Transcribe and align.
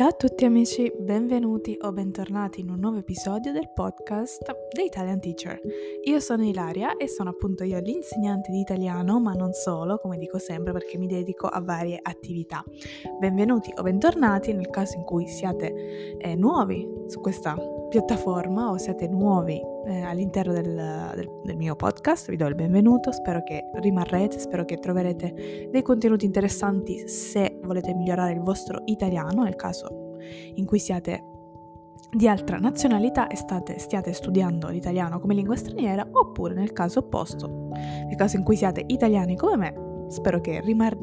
Ciao 0.00 0.08
a 0.08 0.12
tutti 0.12 0.46
amici, 0.46 0.90
benvenuti 0.98 1.76
o 1.78 1.92
bentornati 1.92 2.60
in 2.60 2.70
un 2.70 2.78
nuovo 2.80 2.96
episodio 2.96 3.52
del 3.52 3.70
podcast 3.70 4.42
The 4.72 4.80
Italian 4.80 5.20
Teacher. 5.20 5.60
Io 6.04 6.20
sono 6.20 6.42
Ilaria 6.42 6.96
e 6.96 7.06
sono 7.06 7.28
appunto 7.28 7.64
io 7.64 7.78
l'insegnante 7.80 8.50
di 8.50 8.60
italiano, 8.60 9.20
ma 9.20 9.34
non 9.34 9.52
solo, 9.52 9.98
come 9.98 10.16
dico 10.16 10.38
sempre, 10.38 10.72
perché 10.72 10.96
mi 10.96 11.06
dedico 11.06 11.48
a 11.48 11.60
varie 11.60 11.98
attività. 12.00 12.64
Benvenuti 13.18 13.74
o 13.76 13.82
bentornati 13.82 14.54
nel 14.54 14.70
caso 14.70 14.96
in 14.96 15.04
cui 15.04 15.28
siate 15.28 16.16
eh, 16.16 16.34
nuovi 16.34 16.88
su 17.06 17.20
questa 17.20 17.54
piattaforma 17.90 18.70
o 18.70 18.78
siete 18.78 19.06
nuovi 19.06 19.60
eh, 19.86 20.02
all'interno 20.02 20.52
del, 20.52 21.12
del, 21.14 21.40
del, 21.44 21.56
mio 21.56 21.76
podcast, 21.76 22.30
vi 22.30 22.36
do 22.36 22.46
il 22.46 22.54
benvenuto, 22.54 23.12
spero 23.12 23.42
che 23.42 23.70
rimarrete, 23.74 24.38
spero 24.38 24.64
che 24.64 24.78
troverete 24.78 25.68
dei 25.70 25.82
contenuti 25.82 26.24
interessanti 26.24 27.08
se 27.08 27.58
volete 27.62 27.94
migliorare 27.94 28.32
il 28.32 28.40
vostro 28.40 28.82
italiano, 28.86 29.42
nel 29.42 29.56
caso 29.56 30.16
in 30.54 30.66
cui 30.66 30.78
siate 30.78 31.24
di 32.10 32.26
altra 32.26 32.58
nazionalità 32.58 33.28
e 33.28 33.36
state, 33.36 33.78
stiate 33.78 34.12
studiando 34.12 34.68
l'italiano 34.68 35.20
come 35.20 35.34
lingua 35.34 35.56
straniera, 35.56 36.06
oppure 36.10 36.54
nel 36.54 36.72
caso 36.72 37.00
opposto, 37.00 37.68
nel 38.06 38.16
caso 38.16 38.36
in 38.36 38.42
cui 38.42 38.56
siate 38.56 38.82
italiani 38.86 39.36
come 39.36 39.56
me, 39.56 40.04
spero 40.08 40.40
che 40.40 40.60
rimar- 40.60 40.98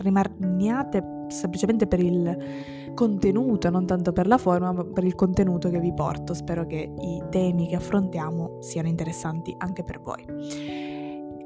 rimarniate 0.00 1.17
semplicemente 1.28 1.86
per 1.86 2.00
il 2.00 2.92
contenuto, 2.94 3.70
non 3.70 3.86
tanto 3.86 4.12
per 4.12 4.26
la 4.26 4.38
forma, 4.38 4.72
ma 4.72 4.84
per 4.84 5.04
il 5.04 5.14
contenuto 5.14 5.70
che 5.70 5.78
vi 5.78 5.92
porto. 5.92 6.34
Spero 6.34 6.66
che 6.66 6.92
i 6.98 7.22
temi 7.30 7.68
che 7.68 7.76
affrontiamo 7.76 8.58
siano 8.60 8.88
interessanti 8.88 9.54
anche 9.56 9.84
per 9.84 10.00
voi. 10.00 10.24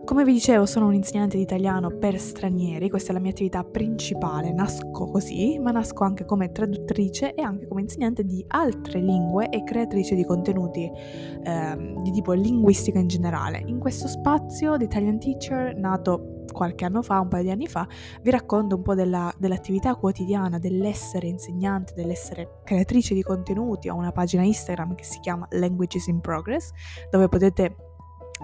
Come 0.04 0.24
vi 0.24 0.32
dicevo, 0.32 0.66
sono 0.66 0.86
un 0.86 0.94
insegnante 0.94 1.36
di 1.36 1.44
italiano 1.44 1.88
per 1.96 2.18
stranieri, 2.18 2.90
questa 2.90 3.10
è 3.10 3.12
la 3.12 3.20
mia 3.20 3.30
attività 3.30 3.62
principale, 3.62 4.52
nasco 4.52 5.06
così, 5.06 5.60
ma 5.60 5.70
nasco 5.70 6.02
anche 6.02 6.24
come 6.24 6.50
traduttrice 6.50 7.34
e 7.34 7.40
anche 7.40 7.68
come 7.68 7.82
insegnante 7.82 8.24
di 8.24 8.44
altre 8.48 9.00
lingue 9.00 9.48
e 9.48 9.62
creatrice 9.62 10.16
di 10.16 10.24
contenuti 10.24 10.90
eh, 10.90 11.94
di 12.02 12.10
tipo 12.10 12.32
linguistica 12.32 12.98
in 12.98 13.06
generale. 13.06 13.62
In 13.64 13.78
questo 13.78 14.08
spazio 14.08 14.76
di 14.76 14.84
Italian 14.84 15.20
Teacher, 15.20 15.76
nato 15.76 16.41
qualche 16.52 16.84
anno 16.84 17.02
fa, 17.02 17.20
un 17.20 17.28
paio 17.28 17.42
di 17.42 17.50
anni 17.50 17.66
fa, 17.66 17.86
vi 18.22 18.30
racconto 18.30 18.76
un 18.76 18.82
po' 18.82 18.94
della, 18.94 19.32
dell'attività 19.38 19.94
quotidiana, 19.96 20.58
dell'essere 20.58 21.26
insegnante, 21.26 21.94
dell'essere 21.94 22.60
creatrice 22.64 23.14
di 23.14 23.22
contenuti. 23.22 23.88
Ho 23.88 23.96
una 23.96 24.12
pagina 24.12 24.42
Instagram 24.42 24.94
che 24.94 25.04
si 25.04 25.18
chiama 25.20 25.46
Languages 25.50 26.06
in 26.06 26.20
Progress, 26.20 26.70
dove 27.10 27.28
potete 27.28 27.76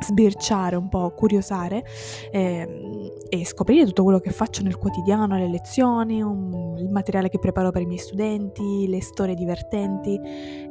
sbirciare 0.01 0.77
un 0.77 0.89
po', 0.89 1.11
curiosare 1.11 1.85
eh, 2.31 3.13
e 3.29 3.45
scoprire 3.45 3.85
tutto 3.87 4.05
quello 4.05 4.21
che 4.21 4.31
faccio 4.31 4.63
nel 4.63 4.79
quotidiano, 4.79 5.37
le 5.37 5.49
lezioni, 5.49 6.23
un, 6.23 6.77
il 6.79 6.89
materiale 6.89 7.29
che 7.29 7.39
preparo 7.39 7.71
per 7.71 7.83
i 7.83 7.87
miei 7.87 7.99
studenti, 7.99 8.87
le 8.89 9.03
storie 9.03 9.35
divertenti 9.35 10.19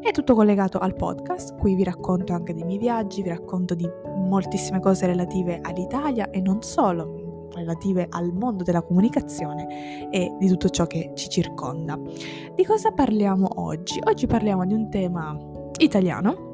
è 0.01 0.11
tutto 0.11 0.33
collegato 0.33 0.79
al 0.79 0.95
podcast. 0.95 1.57
Qui 1.57 1.75
vi 1.75 1.83
racconto 1.83 2.33
anche 2.33 2.53
dei 2.53 2.63
miei 2.63 2.79
viaggi, 2.79 3.21
vi 3.21 3.29
racconto 3.29 3.75
di 3.75 3.87
moltissime 4.05 4.79
cose 4.79 5.05
relative 5.05 5.59
all'Italia 5.61 6.29
e 6.29 6.41
non 6.41 6.61
solo, 6.61 7.16
relative 7.57 8.07
al 8.09 8.31
mondo 8.33 8.63
della 8.63 8.81
comunicazione 8.81 10.09
e 10.09 10.35
di 10.39 10.47
tutto 10.47 10.69
ciò 10.69 10.85
che 10.85 11.11
ci 11.15 11.29
circonda. 11.29 11.99
Di 12.55 12.65
cosa 12.65 12.91
parliamo 12.91 13.47
oggi? 13.55 13.99
Oggi 14.03 14.27
parliamo 14.27 14.65
di 14.65 14.73
un 14.73 14.89
tema 14.89 15.37
italiano 15.79 16.45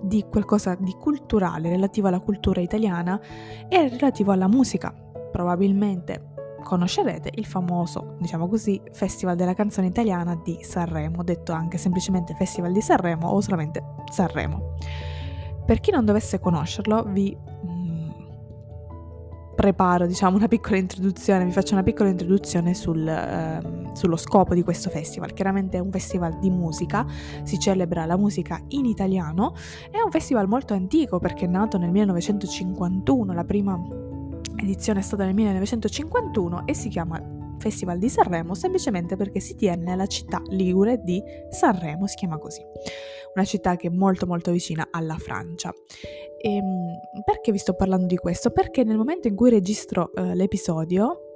di 0.00 0.24
qualcosa 0.30 0.76
di 0.78 0.92
culturale 0.92 1.68
relativo 1.68 2.08
alla 2.08 2.20
cultura 2.20 2.60
italiana 2.60 3.20
e 3.68 3.88
relativo 3.88 4.32
alla 4.32 4.48
musica. 4.48 4.94
Probabilmente 5.30 6.34
conoscerete 6.62 7.32
il 7.34 7.46
famoso, 7.46 8.16
diciamo 8.18 8.48
così, 8.48 8.80
Festival 8.92 9.36
della 9.36 9.54
canzone 9.54 9.86
italiana 9.86 10.40
di 10.42 10.58
Sanremo, 10.62 11.22
detto 11.22 11.52
anche 11.52 11.78
semplicemente 11.78 12.34
Festival 12.34 12.72
di 12.72 12.80
Sanremo 12.80 13.28
o 13.28 13.40
solamente 13.40 13.82
Sanremo. 14.10 14.74
Per 15.64 15.80
chi 15.80 15.90
non 15.90 16.04
dovesse 16.04 16.40
conoscerlo, 16.40 17.04
vi 17.08 17.36
preparo 19.58 20.06
diciamo 20.06 20.36
una 20.36 20.46
piccola 20.46 20.76
introduzione, 20.76 21.44
vi 21.44 21.50
faccio 21.50 21.72
una 21.74 21.82
piccola 21.82 22.08
introduzione 22.08 22.74
sul, 22.74 23.04
eh, 23.04 23.90
sullo 23.92 24.16
scopo 24.16 24.54
di 24.54 24.62
questo 24.62 24.88
festival. 24.88 25.32
Chiaramente 25.32 25.78
è 25.78 25.80
un 25.80 25.90
festival 25.90 26.38
di 26.38 26.48
musica, 26.48 27.04
si 27.42 27.58
celebra 27.58 28.04
la 28.04 28.16
musica 28.16 28.62
in 28.68 28.84
italiano, 28.84 29.56
è 29.90 30.00
un 30.00 30.12
festival 30.12 30.46
molto 30.46 30.74
antico 30.74 31.18
perché 31.18 31.46
è 31.46 31.48
nato 31.48 31.76
nel 31.76 31.90
1951, 31.90 33.32
la 33.32 33.44
prima 33.44 33.76
edizione 34.58 35.00
è 35.00 35.02
stata 35.02 35.24
nel 35.24 35.34
1951 35.34 36.64
e 36.64 36.74
si 36.74 36.88
chiama 36.88 37.20
Festival 37.58 37.98
di 37.98 38.08
Sanremo 38.08 38.54
semplicemente 38.54 39.16
perché 39.16 39.40
si 39.40 39.54
tiene 39.54 39.84
nella 39.84 40.06
città 40.06 40.42
ligure 40.48 41.00
di 41.02 41.22
Sanremo, 41.50 42.06
si 42.06 42.16
chiama 42.16 42.38
così, 42.38 42.62
una 43.34 43.44
città 43.44 43.76
che 43.76 43.88
è 43.88 43.90
molto 43.90 44.26
molto 44.26 44.50
vicina 44.50 44.88
alla 44.90 45.16
Francia. 45.16 45.72
E, 46.40 46.54
ehm, 46.54 47.22
perché 47.24 47.52
vi 47.52 47.58
sto 47.58 47.74
parlando 47.74 48.06
di 48.06 48.16
questo? 48.16 48.50
Perché 48.50 48.84
nel 48.84 48.96
momento 48.96 49.28
in 49.28 49.34
cui 49.34 49.50
registro 49.50 50.12
eh, 50.14 50.34
l'episodio 50.34 51.27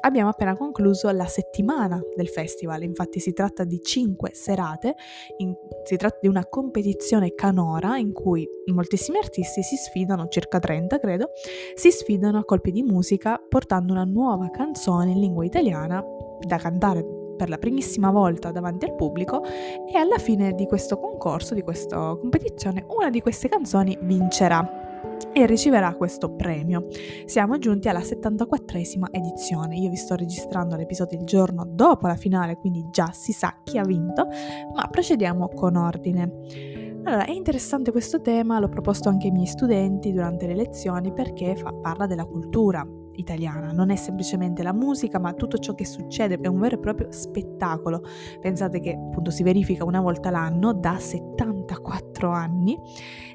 abbiamo 0.00 0.30
appena 0.30 0.56
concluso 0.56 1.10
la 1.10 1.26
settimana 1.26 2.00
del 2.14 2.28
festival, 2.28 2.82
infatti 2.82 3.20
si 3.20 3.32
tratta 3.32 3.64
di 3.64 3.80
cinque 3.82 4.30
serate, 4.32 4.94
in, 5.38 5.54
si 5.84 5.96
tratta 5.96 6.18
di 6.20 6.28
una 6.28 6.46
competizione 6.46 7.34
canora 7.34 7.96
in 7.98 8.12
cui 8.12 8.46
moltissimi 8.72 9.18
artisti 9.18 9.62
si 9.62 9.76
sfidano, 9.76 10.28
circa 10.28 10.58
30 10.58 10.98
credo, 10.98 11.30
si 11.74 11.90
sfidano 11.90 12.38
a 12.38 12.44
colpi 12.44 12.70
di 12.70 12.82
musica 12.82 13.40
portando 13.48 13.92
una 13.92 14.04
nuova 14.04 14.50
canzone 14.50 15.12
in 15.12 15.20
lingua 15.20 15.44
italiana 15.44 16.02
da 16.40 16.56
cantare 16.56 17.04
per 17.36 17.48
la 17.48 17.58
primissima 17.58 18.10
volta 18.10 18.50
davanti 18.50 18.86
al 18.86 18.94
pubblico 18.94 19.44
e 19.44 19.96
alla 19.96 20.18
fine 20.18 20.54
di 20.54 20.66
questo 20.66 20.98
concorso, 20.98 21.54
di 21.54 21.62
questa 21.62 22.16
competizione, 22.18 22.86
una 22.88 23.10
di 23.10 23.20
queste 23.20 23.48
canzoni 23.48 23.96
vincerà 24.00 24.85
e 25.32 25.46
riceverà 25.46 25.94
questo 25.94 26.34
premio. 26.34 26.86
Siamo 27.24 27.58
giunti 27.58 27.88
alla 27.88 28.00
74esima 28.00 29.06
edizione. 29.10 29.76
Io 29.76 29.90
vi 29.90 29.96
sto 29.96 30.14
registrando 30.14 30.76
l'episodio 30.76 31.18
il 31.18 31.24
giorno 31.24 31.64
dopo 31.66 32.06
la 32.06 32.16
finale, 32.16 32.56
quindi 32.56 32.86
già 32.90 33.10
si 33.12 33.32
sa 33.32 33.60
chi 33.62 33.78
ha 33.78 33.84
vinto, 33.84 34.26
ma 34.74 34.86
procediamo 34.88 35.48
con 35.48 35.76
ordine. 35.76 36.94
Allora, 37.04 37.24
è 37.24 37.30
interessante 37.30 37.92
questo 37.92 38.20
tema, 38.20 38.58
l'ho 38.58 38.68
proposto 38.68 39.08
anche 39.08 39.26
ai 39.26 39.32
miei 39.32 39.46
studenti 39.46 40.12
durante 40.12 40.46
le 40.46 40.56
lezioni 40.56 41.12
perché 41.12 41.54
fa, 41.54 41.72
parla 41.72 42.06
della 42.06 42.24
cultura, 42.24 42.84
italiana, 43.16 43.72
non 43.72 43.90
è 43.90 43.96
semplicemente 43.96 44.62
la 44.62 44.72
musica, 44.72 45.18
ma 45.18 45.32
tutto 45.32 45.58
ciò 45.58 45.74
che 45.74 45.84
succede 45.84 46.38
è 46.40 46.46
un 46.46 46.58
vero 46.58 46.76
e 46.76 46.78
proprio 46.78 47.10
spettacolo. 47.10 48.02
Pensate 48.40 48.80
che 48.80 48.92
appunto 48.92 49.30
si 49.30 49.42
verifica 49.42 49.84
una 49.84 50.00
volta 50.00 50.30
l'anno 50.30 50.72
da 50.72 50.98
74 50.98 52.30
anni, 52.30 52.78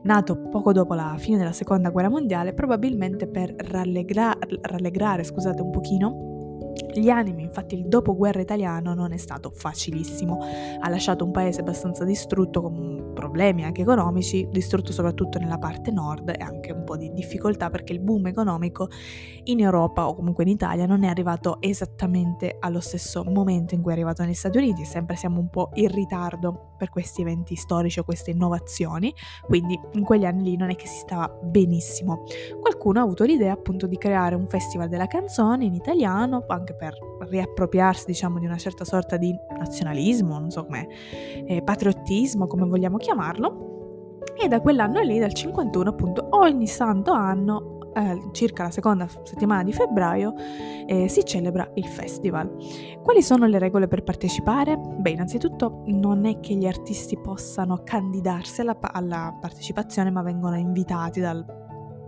nato 0.03 0.50
poco 0.50 0.72
dopo 0.72 0.94
la 0.94 1.16
fine 1.18 1.38
della 1.38 1.52
seconda 1.52 1.90
guerra 1.90 2.09
mondiale, 2.09 2.53
probabilmente 2.53 3.28
per 3.28 3.53
rallegra- 3.56 4.38
rallegrare, 4.62 5.24
scusate 5.24 5.62
un 5.62 5.69
pochino, 5.69 6.31
gli 6.94 7.09
animi, 7.09 7.44
infatti 7.44 7.75
il 7.75 7.88
dopoguerra 7.88 8.41
italiano 8.41 8.94
non 8.94 9.12
è 9.12 9.18
stato 9.18 9.52
facilissimo, 9.53 10.40
ha 10.79 10.90
lasciato 10.90 11.24
un 11.24 11.31
paese 11.31 11.62
abbastanza 11.62 12.03
distrutto 12.03 12.62
con 12.62 13.12
problemi 13.13 13.63
anche 13.63 13.81
economici, 13.81 14.47
distrutto 14.52 14.91
soprattutto 14.91 15.38
nella 15.38 15.57
parte 15.57 15.91
nord 15.91 16.30
e 16.30 16.41
anche 16.41 16.72
un 16.72 16.84
po' 16.84 16.97
di 16.97 17.12
difficoltà 17.13 17.69
perché 17.69 17.94
il 17.94 18.00
boom 18.00 18.28
economico 18.28 18.90
in 19.44 19.59
Europa 19.59 20.07
o 20.07 20.16
comunque 20.16 20.44
in 20.44 20.50
Italia 20.50 20.85
non 20.85 21.03
è 21.03 21.07
arrivato 21.07 21.57
esattamente 21.62 22.57
allo 22.59 22.80
stesso 22.80 23.24
momento 23.24 23.75
in 23.75 23.81
cui 23.81 23.91
è 23.91 23.94
arrivato 23.94 24.24
negli 24.24 24.34
Stati 24.34 24.57
Uniti, 24.57 24.85
sempre 24.85 25.16
siamo 25.16 25.40
un 25.40 25.50
po' 25.50 25.69
in 25.74 25.90
ritardo 25.90 26.74
per 26.78 26.90
questi 26.90 27.22
eventi 27.22 27.56
storici 27.56 28.00
o 28.00 28.03
queste 28.03 28.31
innovazioni, 28.31 29.13
quindi 29.46 29.80
in 29.94 30.03
quegli 30.03 30.25
anni 30.25 30.44
lì 30.44 30.56
non 30.57 30.72
è 30.72 30.75
che 30.75 30.88
si 30.88 30.97
stava 30.97 31.28
benissimo. 31.44 32.24
Qualcuno 32.59 33.00
ha 33.00 33.03
avuto 33.03 33.24
l'idea 33.24 33.53
appunto 33.53 33.85
di 33.88 33.97
creare 33.97 34.36
un 34.36 34.48
festival 34.48 34.89
della 34.89 35.07
canzone 35.07 35.65
in 35.65 35.74
italiano, 35.74 36.44
anche 36.48 36.74
per 36.81 36.98
riappropriarsi 37.30 38.06
diciamo 38.07 38.39
di 38.39 38.48
una 38.48 38.57
certa 38.57 38.83
sorta 38.83 39.16
di 39.16 39.31
nazionalismo, 39.56 40.39
non 40.39 40.50
so 40.50 40.66
come, 40.66 40.88
eh, 41.45 41.62
patriottismo, 41.62 42.48
come 42.48 42.66
vogliamo 42.66 42.98
chiamarlo. 42.98 44.18
E 44.36 44.48
da 44.48 44.62
quell'anno 44.62 45.00
lì, 45.01 45.19
dal 45.19 45.31
51, 45.31 45.89
appunto, 45.89 46.25
ogni 46.31 46.66
santo 46.66 47.12
anno 47.12 47.78
eh, 47.94 48.30
circa 48.31 48.63
la 48.63 48.72
seconda 48.72 49.07
settimana 49.24 49.62
di 49.62 49.74
febbraio 49.74 50.33
eh, 50.88 51.07
si 51.07 51.24
celebra 51.24 51.69
il 51.75 51.86
festival. 51.86 52.50
Quali 53.04 53.22
sono 53.22 53.45
le 53.45 53.60
regole 53.60 53.88
per 53.88 54.01
partecipare? 54.01 54.75
Beh, 54.77 55.12
innanzitutto 55.12 55.84
non 55.86 56.25
è 56.25 56.39
che 56.39 56.56
gli 56.56 56.66
artisti 56.66 57.16
possano 57.16 57.81
candidarsi 57.84 58.62
alla, 58.62 58.75
alla 58.81 59.38
partecipazione, 59.39 60.10
ma 60.10 60.24
vengono 60.24 60.57
invitati 60.57 61.19
dal 61.19 61.61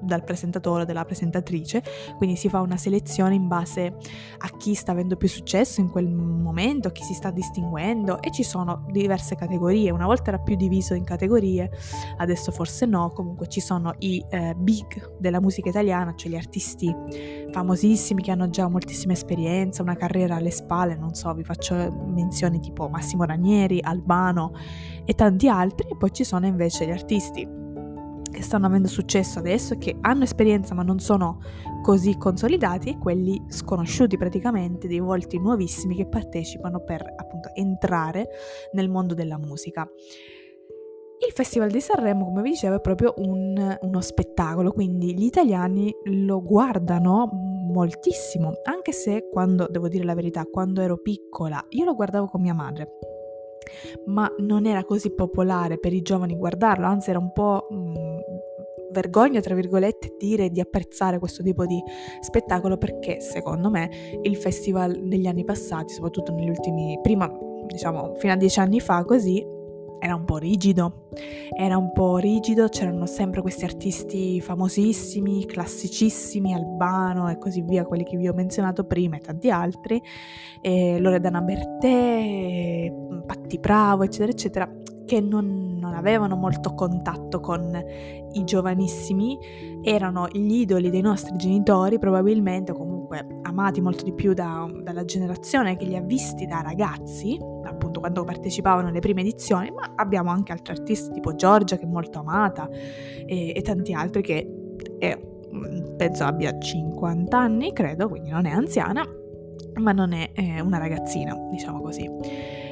dal 0.03 0.23
presentatore 0.23 0.83
o 0.83 0.85
dalla 0.85 1.05
presentatrice, 1.05 1.83
quindi 2.17 2.35
si 2.35 2.49
fa 2.49 2.61
una 2.61 2.77
selezione 2.77 3.35
in 3.35 3.47
base 3.47 3.95
a 4.37 4.57
chi 4.57 4.73
sta 4.73 4.91
avendo 4.91 5.15
più 5.15 5.27
successo 5.27 5.81
in 5.81 5.89
quel 5.89 6.09
momento, 6.09 6.91
chi 6.91 7.03
si 7.03 7.13
sta 7.13 7.31
distinguendo 7.31 8.21
e 8.21 8.31
ci 8.31 8.43
sono 8.43 8.85
diverse 8.89 9.35
categorie, 9.35 9.91
una 9.91 10.05
volta 10.05 10.29
era 10.29 10.39
più 10.39 10.55
diviso 10.55 10.93
in 10.93 11.03
categorie, 11.03 11.71
adesso 12.17 12.51
forse 12.51 12.85
no, 12.85 13.09
comunque 13.09 13.47
ci 13.47 13.59
sono 13.59 13.93
i 13.99 14.23
eh, 14.29 14.53
big 14.55 15.17
della 15.17 15.39
musica 15.39 15.69
italiana, 15.69 16.13
cioè 16.15 16.31
gli 16.31 16.35
artisti 16.35 16.93
famosissimi 17.51 18.21
che 18.21 18.31
hanno 18.31 18.49
già 18.49 18.67
moltissima 18.67 19.13
esperienza, 19.13 19.81
una 19.81 19.95
carriera 19.95 20.35
alle 20.35 20.51
spalle, 20.51 20.95
non 20.95 21.13
so, 21.13 21.33
vi 21.33 21.43
faccio 21.43 21.75
menzioni 22.07 22.59
tipo 22.59 22.89
Massimo 22.89 23.23
Ranieri, 23.23 23.79
Albano 23.81 24.53
e 25.05 25.13
tanti 25.13 25.47
altri, 25.47 25.87
e 25.89 25.97
poi 25.97 26.11
ci 26.11 26.23
sono 26.23 26.45
invece 26.45 26.85
gli 26.85 26.91
artisti 26.91 27.61
che 28.33 28.41
stanno 28.41 28.65
avendo 28.65 28.89
successo 28.89 29.39
adesso, 29.39 29.77
che 29.77 29.95
hanno 30.01 30.23
esperienza 30.23 30.73
ma 30.73 30.83
non 30.83 30.99
sono 30.99 31.39
così 31.81 32.17
consolidati, 32.17 32.89
e 32.89 32.97
quelli 32.97 33.41
sconosciuti 33.47 34.17
praticamente, 34.17 34.87
dei 34.87 34.99
volti 34.99 35.39
nuovissimi 35.39 35.95
che 35.95 36.07
partecipano 36.07 36.81
per 36.81 37.01
appunto 37.15 37.49
entrare 37.53 38.27
nel 38.73 38.89
mondo 38.89 39.13
della 39.13 39.37
musica. 39.37 39.87
Il 41.25 41.31
Festival 41.31 41.69
di 41.69 41.79
Sanremo, 41.79 42.25
come 42.25 42.41
vi 42.41 42.49
dicevo, 42.49 42.75
è 42.75 42.81
proprio 42.81 43.13
un, 43.17 43.77
uno 43.79 44.01
spettacolo, 44.01 44.73
quindi 44.73 45.15
gli 45.17 45.23
italiani 45.23 45.93
lo 46.05 46.41
guardano 46.41 47.29
moltissimo, 47.31 48.51
anche 48.63 48.91
se 48.91 49.29
quando, 49.31 49.67
devo 49.69 49.87
dire 49.87 50.03
la 50.03 50.15
verità, 50.15 50.43
quando 50.45 50.81
ero 50.81 50.97
piccola, 50.97 51.63
io 51.69 51.85
lo 51.85 51.95
guardavo 51.95 52.27
con 52.27 52.41
mia 52.41 52.53
madre, 52.53 52.97
ma 54.05 54.31
non 54.39 54.65
era 54.65 54.83
così 54.83 55.13
popolare 55.13 55.79
per 55.79 55.93
i 55.93 56.01
giovani 56.01 56.35
guardarlo, 56.35 56.85
anzi 56.85 57.09
era 57.09 57.19
un 57.19 57.31
po' 57.31 57.67
mh, 57.69 57.75
mm, 57.75 58.17
vergogna, 58.91 59.41
tra 59.41 59.55
virgolette, 59.55 60.15
dire 60.17 60.49
di 60.49 60.59
apprezzare 60.59 61.19
questo 61.19 61.43
tipo 61.43 61.65
di 61.65 61.81
spettacolo 62.21 62.77
perché 62.77 63.19
secondo 63.19 63.69
me 63.69 63.89
il 64.21 64.35
festival 64.37 64.99
negli 65.01 65.27
anni 65.27 65.43
passati, 65.43 65.93
soprattutto 65.93 66.31
negli 66.31 66.49
ultimi, 66.49 66.99
prima 67.01 67.29
diciamo 67.65 68.15
fino 68.15 68.33
a 68.33 68.35
dieci 68.35 68.59
anni 68.59 68.79
fa 68.79 69.03
così, 69.03 69.43
era 70.03 70.15
un 70.15 70.25
po' 70.25 70.35
rigido, 70.35 71.07
era 71.57 71.77
un 71.77 71.93
po' 71.93 72.17
rigido, 72.17 72.67
c'erano 72.67 73.05
sempre 73.05 73.41
questi 73.41 73.63
artisti 73.63 74.41
famosissimi, 74.41 75.45
classicissimi, 75.45 76.53
Albano 76.53 77.29
e 77.29 77.37
così 77.37 77.61
via, 77.61 77.85
quelli 77.85 78.03
che 78.03 78.17
vi 78.17 78.27
ho 78.27 78.33
menzionato 78.33 78.83
prima 78.83 79.15
e 79.15 79.19
tanti 79.19 79.49
altri, 79.49 80.01
e 80.61 80.99
Loredana 80.99 81.39
Bertè, 81.39 82.93
Patti 83.25 83.57
Bravo, 83.59 84.03
eccetera, 84.03 84.31
eccetera, 84.31 84.69
che 85.13 85.21
non, 85.21 85.77
non, 85.79 85.93
avevano 85.93 86.35
molto 86.35 86.73
contatto 86.73 87.39
con 87.39 87.79
i 88.31 88.43
giovanissimi, 88.43 89.37
erano 89.83 90.27
gli 90.27 90.61
idoli 90.61 90.89
dei 90.89 91.01
nostri 91.01 91.35
genitori 91.37 91.99
probabilmente, 91.99 92.73
comunque 92.73 93.23
amati 93.43 93.79
molto 93.79 94.03
di 94.03 94.13
più 94.13 94.33
da, 94.33 94.67
dalla 94.81 95.05
generazione 95.05 95.77
che 95.77 95.85
li 95.85 95.95
ha 95.95 96.01
visti 96.01 96.47
da 96.47 96.61
ragazzi, 96.61 97.37
appunto 97.63 97.99
quando 97.99 98.23
partecipavano 98.23 98.87
alle 98.87 99.01
prime 99.01 99.21
edizioni, 99.21 99.69
ma 99.69 99.93
abbiamo 99.95 100.31
anche 100.31 100.51
altri 100.51 100.73
artisti 100.73 101.11
tipo 101.11 101.35
Giorgia 101.35 101.77
che 101.77 101.83
è 101.83 101.87
molto 101.87 102.17
amata 102.17 102.67
e, 102.71 103.53
e 103.55 103.61
tanti 103.61 103.93
altri 103.93 104.23
che 104.23 104.75
è, 104.97 105.15
mm, 105.15 105.95
penso 105.95 106.23
abbia 106.23 106.57
50 106.57 107.37
anni, 107.37 107.71
credo, 107.71 108.09
quindi 108.09 108.31
non 108.31 108.47
è 108.47 108.51
anziana, 108.51 109.07
ma 109.75 109.91
non 109.91 110.11
è, 110.13 110.31
è 110.33 110.59
una 110.59 110.79
ragazzina, 110.79 111.37
diciamo 111.51 111.81
così. 111.81 112.62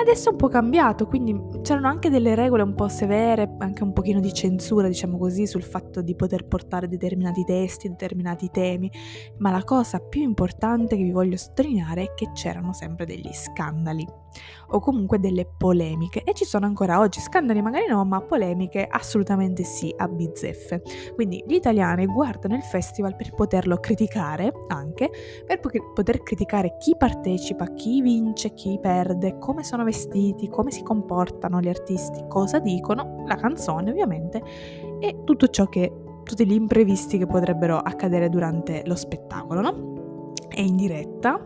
Adesso 0.00 0.30
è 0.30 0.32
un 0.32 0.38
po' 0.38 0.48
cambiato, 0.48 1.06
quindi 1.06 1.60
c'erano 1.60 1.86
anche 1.86 2.08
delle 2.08 2.34
regole 2.34 2.62
un 2.62 2.74
po' 2.74 2.88
severe, 2.88 3.56
anche 3.58 3.82
un 3.82 3.92
pochino 3.92 4.18
di 4.18 4.32
censura, 4.32 4.88
diciamo 4.88 5.18
così, 5.18 5.46
sul 5.46 5.62
fatto 5.62 6.00
di 6.00 6.16
poter 6.16 6.46
portare 6.46 6.88
determinati 6.88 7.44
testi, 7.44 7.90
determinati 7.90 8.48
temi, 8.50 8.90
ma 9.38 9.50
la 9.50 9.62
cosa 9.62 9.98
più 9.98 10.22
importante 10.22 10.96
che 10.96 11.02
vi 11.02 11.12
voglio 11.12 11.36
sottolineare 11.36 12.02
è 12.04 12.14
che 12.14 12.30
c'erano 12.32 12.72
sempre 12.72 13.04
degli 13.04 13.30
scandali 13.30 14.06
o 14.68 14.78
comunque 14.78 15.18
delle 15.18 15.44
polemiche 15.44 16.22
e 16.22 16.32
ci 16.34 16.44
sono 16.44 16.64
ancora 16.64 17.00
oggi 17.00 17.20
scandali 17.20 17.60
magari 17.60 17.88
no, 17.88 18.04
ma 18.04 18.20
polemiche 18.20 18.86
assolutamente 18.88 19.64
sì 19.64 19.92
a 19.96 20.06
bizzeffe. 20.08 20.82
Quindi 21.14 21.44
gli 21.46 21.54
italiani 21.54 22.06
guardano 22.06 22.54
il 22.54 22.62
festival 22.62 23.16
per 23.16 23.34
poterlo 23.34 23.78
criticare 23.78 24.52
anche, 24.68 25.10
per 25.46 25.60
poter 25.92 26.22
criticare 26.22 26.76
chi 26.78 26.94
partecipa, 26.96 27.72
chi 27.74 28.00
vince, 28.00 28.54
chi 28.54 28.78
perde, 28.80 29.36
come 29.38 29.64
sono 29.64 29.84
vestiti, 29.90 30.48
come 30.48 30.70
si 30.70 30.82
comportano 30.82 31.60
gli 31.60 31.68
artisti, 31.68 32.24
cosa 32.28 32.60
dicono, 32.60 33.24
la 33.26 33.34
canzone 33.34 33.90
ovviamente 33.90 34.40
e 35.00 35.24
tutto 35.24 35.48
ciò 35.48 35.66
che 35.66 35.92
tutti 36.22 36.46
gli 36.46 36.52
imprevisti 36.52 37.18
che 37.18 37.26
potrebbero 37.26 37.76
accadere 37.76 38.28
durante 38.28 38.82
lo 38.86 38.94
spettacolo, 38.94 39.60
no? 39.60 40.32
È 40.48 40.60
in 40.60 40.76
diretta, 40.76 41.40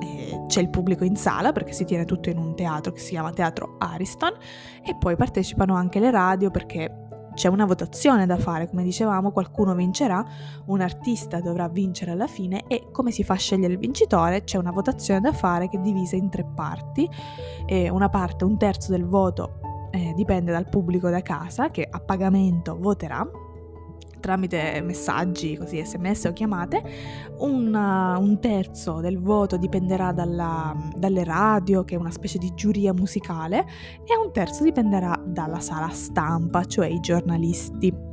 eh, 0.00 0.44
c'è 0.46 0.60
il 0.60 0.70
pubblico 0.70 1.04
in 1.04 1.16
sala 1.16 1.52
perché 1.52 1.72
si 1.72 1.84
tiene 1.84 2.06
tutto 2.06 2.30
in 2.30 2.38
un 2.38 2.54
teatro 2.54 2.92
che 2.92 3.00
si 3.00 3.10
chiama 3.10 3.32
Teatro 3.32 3.76
Ariston 3.78 4.32
e 4.82 4.96
poi 4.98 5.14
partecipano 5.16 5.74
anche 5.74 6.00
le 6.00 6.10
radio 6.10 6.50
perché 6.50 6.99
c'è 7.34 7.48
una 7.48 7.64
votazione 7.64 8.26
da 8.26 8.36
fare, 8.36 8.68
come 8.68 8.82
dicevamo, 8.82 9.30
qualcuno 9.30 9.74
vincerà, 9.74 10.24
un 10.66 10.80
artista 10.80 11.40
dovrà 11.40 11.68
vincere 11.68 12.12
alla 12.12 12.26
fine 12.26 12.64
e 12.66 12.88
come 12.92 13.10
si 13.10 13.24
fa 13.24 13.34
a 13.34 13.38
scegliere 13.38 13.72
il 13.72 13.78
vincitore? 13.78 14.44
C'è 14.44 14.58
una 14.58 14.70
votazione 14.70 15.20
da 15.20 15.32
fare 15.32 15.68
che 15.68 15.78
è 15.78 15.80
divisa 15.80 16.16
in 16.16 16.28
tre 16.28 16.44
parti, 16.44 17.08
e 17.66 17.88
una 17.88 18.08
parte, 18.08 18.44
un 18.44 18.58
terzo 18.58 18.90
del 18.90 19.06
voto 19.06 19.88
eh, 19.90 20.12
dipende 20.14 20.52
dal 20.52 20.68
pubblico 20.68 21.10
da 21.10 21.22
casa 21.22 21.70
che 21.70 21.86
a 21.88 22.00
pagamento 22.00 22.78
voterà 22.78 23.28
tramite 24.20 24.80
messaggi, 24.82 25.56
così 25.56 25.84
sms 25.84 26.26
o 26.26 26.32
chiamate, 26.32 26.82
un, 27.38 27.74
uh, 27.74 28.20
un 28.20 28.38
terzo 28.38 29.00
del 29.00 29.18
voto 29.18 29.56
dipenderà 29.56 30.12
dalla, 30.12 30.76
dalle 30.96 31.24
radio, 31.24 31.84
che 31.84 31.96
è 31.96 31.98
una 31.98 32.10
specie 32.10 32.38
di 32.38 32.52
giuria 32.54 32.92
musicale, 32.92 33.66
e 34.04 34.16
un 34.22 34.32
terzo 34.32 34.62
dipenderà 34.62 35.20
dalla 35.24 35.60
sala 35.60 35.88
stampa, 35.88 36.64
cioè 36.64 36.86
i 36.86 37.00
giornalisti. 37.00 38.08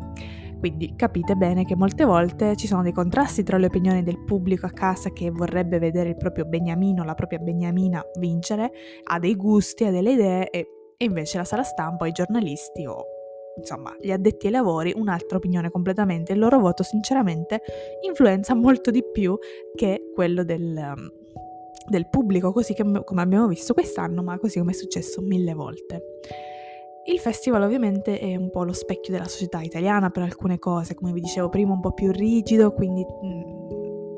Quindi 0.60 0.95
capite 0.95 1.36
bene 1.36 1.66
che 1.66 1.75
molte 1.75 2.04
volte 2.04 2.56
ci 2.56 2.66
sono 2.66 2.81
dei 2.81 2.92
contrasti 2.92 3.44
tra 3.44 3.57
le 3.57 3.68
opinioni 3.68 4.01
del 4.01 4.24
pubblico 4.24 4.66
a 4.66 4.72
casa 4.72 5.12
che 5.12 5.30
vorrebbe 5.30 5.78
vedere 5.78 6.10
il 6.10 6.18
proprio 6.18 6.45
beniamino, 6.45 7.04
la 7.04 7.13
propria 7.13 7.38
beniamina 7.38 8.01
vincere, 8.19 8.72
ha 9.04 9.19
dei 9.19 9.36
gusti, 9.36 9.84
ha 9.84 9.92
delle 9.92 10.13
idee 10.13 10.50
e, 10.50 10.68
e 10.98 11.06
invece 11.06 11.38
la 11.38 11.44
sala 11.44 11.62
stampa 11.62 12.06
o 12.06 12.07
i 12.07 12.12
giornalisti 12.12 12.88
o 12.88 13.16
insomma, 13.57 13.95
gli 14.00 14.12
addetti 14.12 14.45
ai 14.45 14.51
lavori 14.54 14.94
un'altra 14.95 15.38
opinione 15.38 15.69
completamente. 15.69 16.33
Il 16.33 16.39
loro 16.39 16.59
voto, 16.59 16.83
sinceramente, 16.83 17.62
influenza 18.06 18.54
molto 18.54 18.92
di 18.92 19.04
più 19.04 19.38
che 19.75 20.12
quello 20.13 20.44
del, 20.44 20.75
um, 20.75 21.12
del 21.89 22.07
pubblico, 22.09 22.51
così 22.51 22.74
che, 22.74 22.83
come 22.83 23.21
abbiamo 23.21 23.48
visto 23.48 23.74
quest'anno, 23.74 24.24
ma 24.24 24.38
così 24.38 24.59
come 24.59 24.71
è 24.71 24.75
successo 24.75 25.21
mille 25.21 25.54
volte. 25.54 26.01
Il 27.06 27.19
festival 27.19 27.62
ovviamente 27.62 28.19
è 28.19 28.36
un 28.36 28.50
po' 28.50 28.63
lo 28.63 28.74
specchio 28.74 29.13
della 29.13 29.30
società 29.30 29.62
italiana 29.62 30.10
per 30.10 30.24
alcune 30.24 30.60
cose, 30.60 30.94
come 30.94 31.13
vi 31.13 31.21
dicevo 31.21 31.48
prima 31.48 31.71
un 31.71 31.80
po' 31.80 31.94
più 31.94 32.12
rigido, 32.12 32.74
quindi 32.74 33.06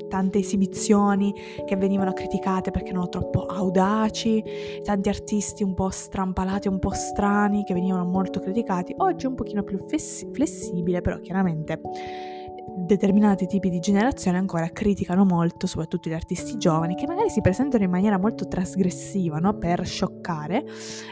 tante 0.10 0.40
esibizioni 0.40 1.34
che 1.66 1.78
venivano 1.78 2.12
criticate 2.12 2.72
perché 2.72 2.90
erano 2.90 3.08
troppo 3.08 3.46
audaci, 3.46 4.44
tanti 4.84 5.08
artisti 5.08 5.64
un 5.64 5.74
po' 5.74 5.90
strampalati, 5.90 6.68
un 6.68 6.80
po' 6.80 6.92
strani 6.92 7.64
che 7.64 7.74
venivano 7.74 8.04
molto 8.04 8.42
criticati. 8.42 8.94
Oggi 8.98 9.26
è 9.26 9.30
un 9.30 9.36
pochino 9.36 9.64
più 9.64 9.80
flessibile, 9.88 11.00
però 11.00 11.20
chiaramente 11.20 11.80
determinati 12.86 13.46
tipi 13.46 13.70
di 13.70 13.80
generazione 13.80 14.38
ancora 14.38 14.70
criticano 14.70 15.26
molto, 15.26 15.68
soprattutto 15.68 16.10
gli 16.10 16.14
artisti 16.14 16.58
giovani, 16.58 16.96
che 16.96 17.06
magari 17.08 17.30
si 17.30 17.42
presentano 17.42 17.84
in 17.84 17.90
maniera 17.90 18.18
molto 18.18 18.48
trasgressiva, 18.48 19.38
no? 19.40 19.58
per 19.58 19.86
scioccare 19.86 20.66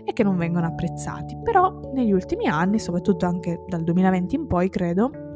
e 0.04 0.14
che 0.14 0.24
non 0.24 0.38
vengono 0.38 0.68
apprezzati. 0.68 1.38
Però 1.44 1.80
negli 1.94 2.12
ultimi 2.12 2.48
anni, 2.48 2.80
soprattutto 2.80 3.26
anche 3.26 3.64
dal 3.68 3.84
2020 3.84 4.36
in 4.36 4.48
poi, 4.48 4.70
credo, 4.70 5.27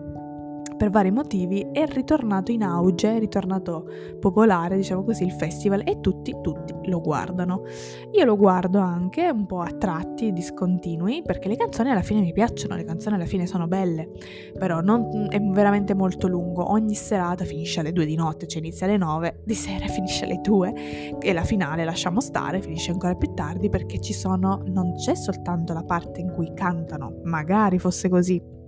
per 0.82 0.90
vari 0.90 1.12
motivi 1.12 1.68
è 1.72 1.86
ritornato 1.86 2.52
in 2.52 2.64
auge, 2.64 3.16
è 3.16 3.20
ritornato 3.20 3.88
popolare, 4.20 4.78
diciamo 4.78 5.04
così, 5.04 5.24
il 5.24 5.32
festival 5.32 5.84
e 5.86 6.00
tutti, 6.00 6.36
tutti 6.42 6.74
lo 6.86 7.00
guardano. 7.02 7.66
Io 8.14 8.26
lo 8.26 8.36
guardo 8.36 8.80
anche 8.80 9.30
un 9.30 9.46
po' 9.46 9.60
a 9.60 9.70
tratti 9.78 10.34
discontinui 10.34 11.22
perché 11.24 11.50
le 11.50 11.56
canzoni 11.56 11.92
alla 11.92 12.02
fine 12.02 12.22
mi 12.22 12.34
piacciono, 12.34 12.76
le 12.76 12.84
canzoni 12.84 13.14
alla 13.14 13.28
fine 13.28 13.46
sono 13.46 13.68
belle, 13.68 14.10
però 14.58 14.82
non, 14.82 15.28
è 15.30 15.40
veramente 15.40 15.94
molto 15.94 16.28
lungo, 16.28 16.72
ogni 16.72 16.96
serata 16.96 17.44
finisce 17.44 17.82
alle 17.82 17.92
2 17.92 18.04
di 18.04 18.16
notte, 18.16 18.48
cioè 18.48 18.60
inizia 18.60 18.88
alle 18.88 18.98
9, 18.98 19.44
di 19.46 19.54
sera 19.54 19.86
finisce 19.86 20.26
alle 20.26 20.40
2 20.42 21.20
e 21.20 21.32
la 21.32 21.44
finale 21.44 21.86
lasciamo 21.86 22.22
stare, 22.22 22.60
finisce 22.60 22.90
ancora 22.90 23.14
più 23.14 23.36
tardi 23.36 23.70
perché 23.70 24.00
ci 24.00 24.14
sono, 24.14 24.64
non 24.66 24.96
c'è 24.96 25.14
soltanto 25.14 25.74
la 25.74 25.84
parte 25.84 26.22
in 26.22 26.32
cui 26.32 26.52
cantano, 26.56 27.20
magari 27.24 27.78
fosse 27.78 28.10
così, 28.10 28.61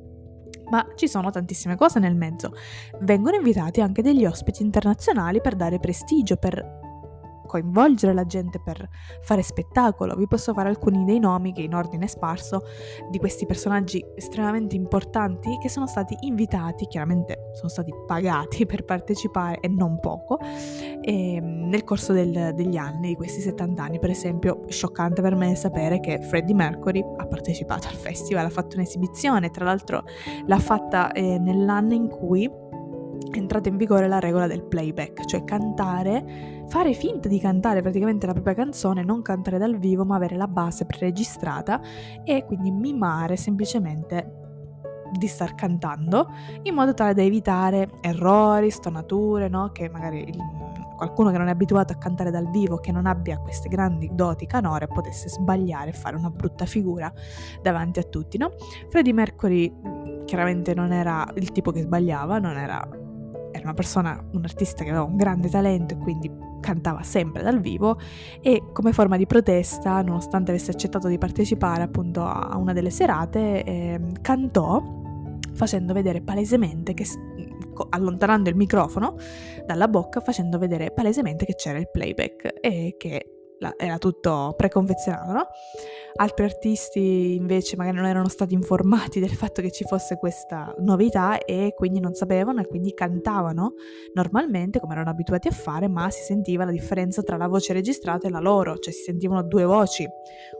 ma 0.69 0.85
ci 0.95 1.07
sono 1.07 1.29
tantissime 1.29 1.75
cose 1.75 1.99
nel 1.99 2.15
mezzo. 2.15 2.53
Vengono 3.01 3.35
invitati 3.35 3.81
anche 3.81 4.01
degli 4.01 4.25
ospiti 4.25 4.63
internazionali 4.63 5.41
per 5.41 5.55
dare 5.55 5.79
prestigio, 5.79 6.37
per 6.37 6.82
coinvolgere 7.53 8.13
la 8.13 8.25
gente, 8.25 8.59
per 8.59 8.89
fare 9.21 9.43
spettacolo. 9.43 10.15
Vi 10.15 10.27
posso 10.27 10.53
fare 10.53 10.69
alcuni 10.69 11.05
dei 11.05 11.19
nomi 11.19 11.53
che 11.53 11.61
in 11.61 11.75
ordine 11.75 12.07
sparso 12.07 12.63
di 13.11 13.19
questi 13.19 13.45
personaggi 13.45 14.03
estremamente 14.15 14.75
importanti 14.75 15.59
che 15.61 15.69
sono 15.69 15.85
stati 15.85 16.17
invitati, 16.21 16.87
chiaramente 16.87 17.51
sono 17.53 17.69
stati 17.69 17.93
pagati 18.07 18.65
per 18.65 18.85
partecipare 18.85 19.59
e 19.59 19.67
non 19.67 19.99
poco, 19.99 20.39
e, 20.39 21.35
ehm, 21.35 21.69
nel 21.69 21.83
corso 21.83 22.11
del, 22.11 22.53
degli 22.55 22.77
anni, 22.77 23.09
di 23.09 23.15
questi 23.15 23.39
70 23.41 23.83
anni. 23.83 23.99
Per 23.99 24.09
esempio, 24.09 24.63
scioccante 24.67 25.21
per 25.21 25.35
me 25.35 25.53
sapere 25.53 25.99
che 25.99 26.21
Freddie 26.23 26.55
Mercury 26.55 27.03
ha 27.17 27.27
partecipato 27.27 27.87
al 27.87 27.93
festival, 27.93 28.45
ha 28.45 28.49
fatto 28.49 28.77
un'esibizione, 28.77 29.51
tra 29.51 29.63
l'altro 29.63 30.03
l'ha 30.47 30.59
fatta 30.59 31.11
eh, 31.11 31.37
nell'anno 31.37 31.93
in 31.93 32.07
cui 32.07 32.49
è 33.31 33.37
entrata 33.37 33.69
in 33.69 33.77
vigore 33.77 34.07
la 34.07 34.19
regola 34.19 34.47
del 34.47 34.63
playback, 34.63 35.25
cioè 35.25 35.43
cantare, 35.43 36.63
fare 36.67 36.93
finta 36.93 37.27
di 37.27 37.39
cantare 37.39 37.81
praticamente 37.81 38.25
la 38.25 38.33
propria 38.33 38.53
canzone, 38.53 39.03
non 39.03 39.21
cantare 39.21 39.57
dal 39.57 39.77
vivo, 39.77 40.05
ma 40.05 40.15
avere 40.15 40.35
la 40.35 40.47
base 40.47 40.85
preregistrata 40.85 41.81
e 42.23 42.45
quindi 42.45 42.71
mimare 42.71 43.35
semplicemente 43.37 44.41
di 45.17 45.27
star 45.27 45.53
cantando 45.53 46.27
in 46.63 46.73
modo 46.73 46.93
tale 46.93 47.13
da 47.13 47.21
evitare 47.21 47.89
errori, 48.01 48.69
stonature, 48.71 49.47
no? 49.47 49.71
che 49.71 49.89
magari 49.89 50.25
qualcuno 50.95 51.31
che 51.31 51.37
non 51.37 51.47
è 51.47 51.51
abituato 51.51 51.93
a 51.93 51.97
cantare 51.97 52.31
dal 52.31 52.49
vivo, 52.49 52.77
che 52.77 52.91
non 52.91 53.05
abbia 53.05 53.37
queste 53.39 53.67
grandi 53.67 54.09
doti 54.13 54.45
canore, 54.45 54.87
potesse 54.87 55.27
sbagliare 55.29 55.89
e 55.89 55.93
fare 55.93 56.15
una 56.15 56.29
brutta 56.29 56.65
figura 56.65 57.11
davanti 57.61 57.99
a 57.99 58.03
tutti. 58.03 58.37
No? 58.37 58.53
Freddie 58.89 59.13
Mercury 59.13 59.73
chiaramente 60.25 60.73
non 60.73 60.91
era 60.91 61.27
il 61.35 61.51
tipo 61.51 61.71
che 61.71 61.81
sbagliava, 61.81 62.39
non 62.39 62.57
era 62.57 63.01
era 63.63 63.69
una 63.69 63.73
persona, 63.73 64.23
un 64.31 64.43
artista 64.43 64.83
che 64.83 64.89
aveva 64.89 65.05
un 65.05 65.15
grande 65.15 65.49
talento 65.49 65.93
e 65.93 65.97
quindi 65.97 66.31
cantava 66.59 67.01
sempre 67.01 67.41
dal 67.41 67.59
vivo 67.59 67.99
e 68.41 68.69
come 68.71 68.93
forma 68.93 69.17
di 69.17 69.25
protesta, 69.25 70.01
nonostante 70.01 70.51
avesse 70.51 70.71
accettato 70.71 71.07
di 71.07 71.17
partecipare 71.17 71.83
appunto 71.83 72.23
a 72.23 72.55
una 72.57 72.73
delle 72.73 72.89
serate, 72.89 73.63
eh, 73.63 73.99
cantò 74.21 75.01
facendo 75.53 75.93
vedere 75.93 76.21
palesemente 76.21 76.93
che 76.93 77.05
allontanando 77.89 78.49
il 78.49 78.55
microfono 78.55 79.15
dalla 79.65 79.87
bocca 79.87 80.19
facendo 80.19 80.57
vedere 80.57 80.91
palesemente 80.91 81.45
che 81.45 81.55
c'era 81.55 81.79
il 81.79 81.89
playback 81.89 82.59
e 82.61 82.95
che 82.97 83.42
era 83.77 83.97
tutto 83.97 84.53
preconfezionato, 84.57 85.31
no? 85.31 85.47
Altri 86.15 86.45
artisti 86.45 87.35
invece 87.35 87.75
magari 87.75 87.97
non 87.97 88.05
erano 88.05 88.27
stati 88.27 88.53
informati 88.53 89.19
del 89.21 89.31
fatto 89.31 89.61
che 89.61 89.71
ci 89.71 89.83
fosse 89.83 90.17
questa 90.17 90.73
novità 90.79 91.39
e 91.39 91.73
quindi 91.75 91.99
non 91.99 92.13
sapevano 92.13 92.61
e 92.61 92.67
quindi 92.67 92.93
cantavano 92.93 93.73
normalmente 94.13 94.79
come 94.79 94.93
erano 94.93 95.09
abituati 95.09 95.47
a 95.47 95.51
fare, 95.51 95.87
ma 95.87 96.09
si 96.09 96.23
sentiva 96.23 96.65
la 96.65 96.71
differenza 96.71 97.21
tra 97.23 97.37
la 97.37 97.47
voce 97.47 97.73
registrata 97.73 98.27
e 98.27 98.29
la 98.29 98.39
loro, 98.39 98.77
cioè 98.77 98.93
si 98.93 99.03
sentivano 99.03 99.43
due 99.43 99.63
voci, 99.63 100.07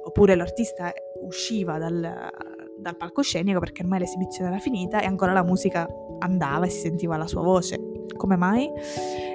oppure 0.06 0.36
l'artista 0.36 0.92
usciva 1.22 1.78
dal, 1.78 2.30
dal 2.78 2.98
palcoscenico 2.98 3.60
perché 3.60 3.84
ormai 3.84 4.00
l'esibizione 4.00 4.50
era 4.50 4.60
finita 4.60 5.02
e 5.02 5.06
ancora 5.06 5.34
la 5.34 5.44
musica 5.44 5.88
andava 6.20 6.66
e 6.66 6.70
si 6.70 6.80
sentiva 6.80 7.18
la 7.18 7.28
sua 7.28 7.42
voce. 7.42 7.93
Come 8.16 8.36
mai? 8.36 8.70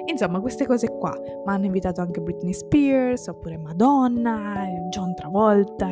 Insomma, 0.05 0.39
queste 0.39 0.65
cose 0.65 0.87
qua. 0.87 1.13
Ma 1.45 1.53
hanno 1.53 1.65
invitato 1.65 2.01
anche 2.01 2.21
Britney 2.21 2.53
Spears, 2.53 3.27
oppure 3.27 3.57
Madonna, 3.57 4.65
John 4.89 5.13
Travolta, 5.13 5.89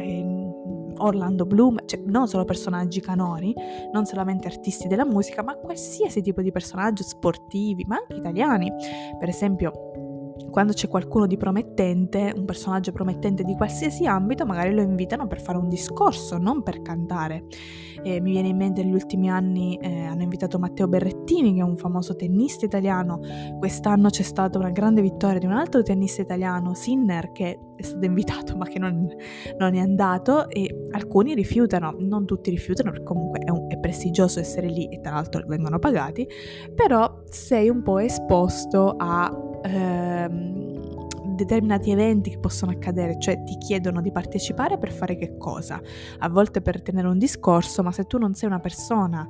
Orlando 0.99 1.45
Bloom, 1.45 1.79
cioè 1.85 2.01
non 2.05 2.27
solo 2.27 2.43
personaggi 2.45 2.99
canori, 3.01 3.53
non 3.91 4.05
solamente 4.05 4.47
artisti 4.47 4.87
della 4.87 5.05
musica, 5.05 5.43
ma 5.43 5.55
qualsiasi 5.55 6.21
tipo 6.21 6.41
di 6.41 6.51
personaggio 6.51 7.03
sportivi, 7.03 7.85
ma 7.87 7.97
anche 7.97 8.15
italiani. 8.15 8.71
Per 9.19 9.29
esempio, 9.29 9.71
quando 10.49 10.73
c'è 10.73 10.87
qualcuno 10.87 11.27
di 11.27 11.37
promettente, 11.37 12.33
un 12.35 12.45
personaggio 12.45 12.91
promettente 12.91 13.43
di 13.43 13.55
qualsiasi 13.55 14.05
ambito, 14.05 14.45
magari 14.45 14.73
lo 14.73 14.81
invitano 14.81 15.27
per 15.27 15.41
fare 15.41 15.57
un 15.57 15.67
discorso, 15.67 16.37
non 16.37 16.63
per 16.63 16.81
cantare. 16.81 17.45
Eh, 18.03 18.21
mi 18.21 18.31
viene 18.31 18.49
in 18.49 18.57
mente 18.57 18.83
negli 18.83 18.93
ultimi 18.93 19.29
anni 19.29 19.77
eh, 19.77 20.03
hanno 20.03 20.21
invitato 20.21 20.59
Matteo 20.59 20.87
Berrettini, 20.87 21.53
che 21.53 21.59
è 21.59 21.63
un 21.63 21.77
famoso 21.77 22.15
tennista 22.15 22.65
italiano. 22.65 23.19
Quest'anno 23.57 24.09
c'è 24.09 24.23
stata 24.23 24.57
una 24.57 24.69
grande 24.69 25.01
vittoria 25.01 25.39
di 25.39 25.45
un 25.45 25.53
altro 25.53 25.81
tennista 25.81 26.21
italiano, 26.21 26.73
Sinner, 26.73 27.31
che 27.31 27.59
è 27.75 27.83
stato 27.83 28.05
invitato 28.05 28.55
ma 28.55 28.65
che 28.65 28.79
non, 28.79 29.07
non 29.57 29.75
è 29.75 29.79
andato 29.79 30.49
e 30.49 30.87
alcuni 30.91 31.33
rifiutano, 31.33 31.95
non 31.99 32.25
tutti 32.25 32.49
rifiutano 32.49 32.91
perché 32.91 33.05
comunque 33.05 33.39
è, 33.39 33.49
un, 33.49 33.67
è 33.69 33.77
prestigioso 33.77 34.39
essere 34.39 34.67
lì 34.67 34.87
e 34.87 34.99
tra 34.99 35.13
l'altro 35.13 35.43
vengono 35.45 35.79
pagati, 35.79 36.27
però 36.73 37.21
sei 37.25 37.69
un 37.69 37.83
po' 37.83 37.99
esposto 37.99 38.95
a 38.97 39.46
ehm, 39.63 41.07
determinati 41.35 41.91
eventi 41.91 42.31
che 42.31 42.39
possono 42.39 42.71
accadere, 42.71 43.19
cioè 43.19 43.43
ti 43.43 43.57
chiedono 43.57 44.01
di 44.01 44.11
partecipare 44.11 44.77
per 44.77 44.91
fare 44.91 45.15
che 45.15 45.37
cosa? 45.37 45.79
A 46.19 46.29
volte 46.29 46.61
per 46.61 46.81
tenere 46.81 47.07
un 47.07 47.17
discorso, 47.17 47.83
ma 47.83 47.91
se 47.91 48.05
tu 48.05 48.17
non 48.17 48.33
sei 48.33 48.49
una 48.49 48.59
persona 48.59 49.27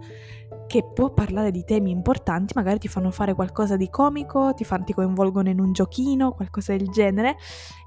che 0.67 0.83
può 0.93 1.11
parlare 1.11 1.51
di 1.51 1.63
temi 1.63 1.91
importanti, 1.91 2.53
magari 2.55 2.79
ti 2.79 2.87
fanno 2.87 3.11
fare 3.11 3.33
qualcosa 3.33 3.75
di 3.77 3.89
comico, 3.89 4.53
ti, 4.53 4.63
fanno, 4.63 4.83
ti 4.83 4.93
coinvolgono 4.93 5.49
in 5.49 5.59
un 5.59 5.71
giochino, 5.71 6.31
qualcosa 6.31 6.75
del 6.75 6.87
genere, 6.89 7.35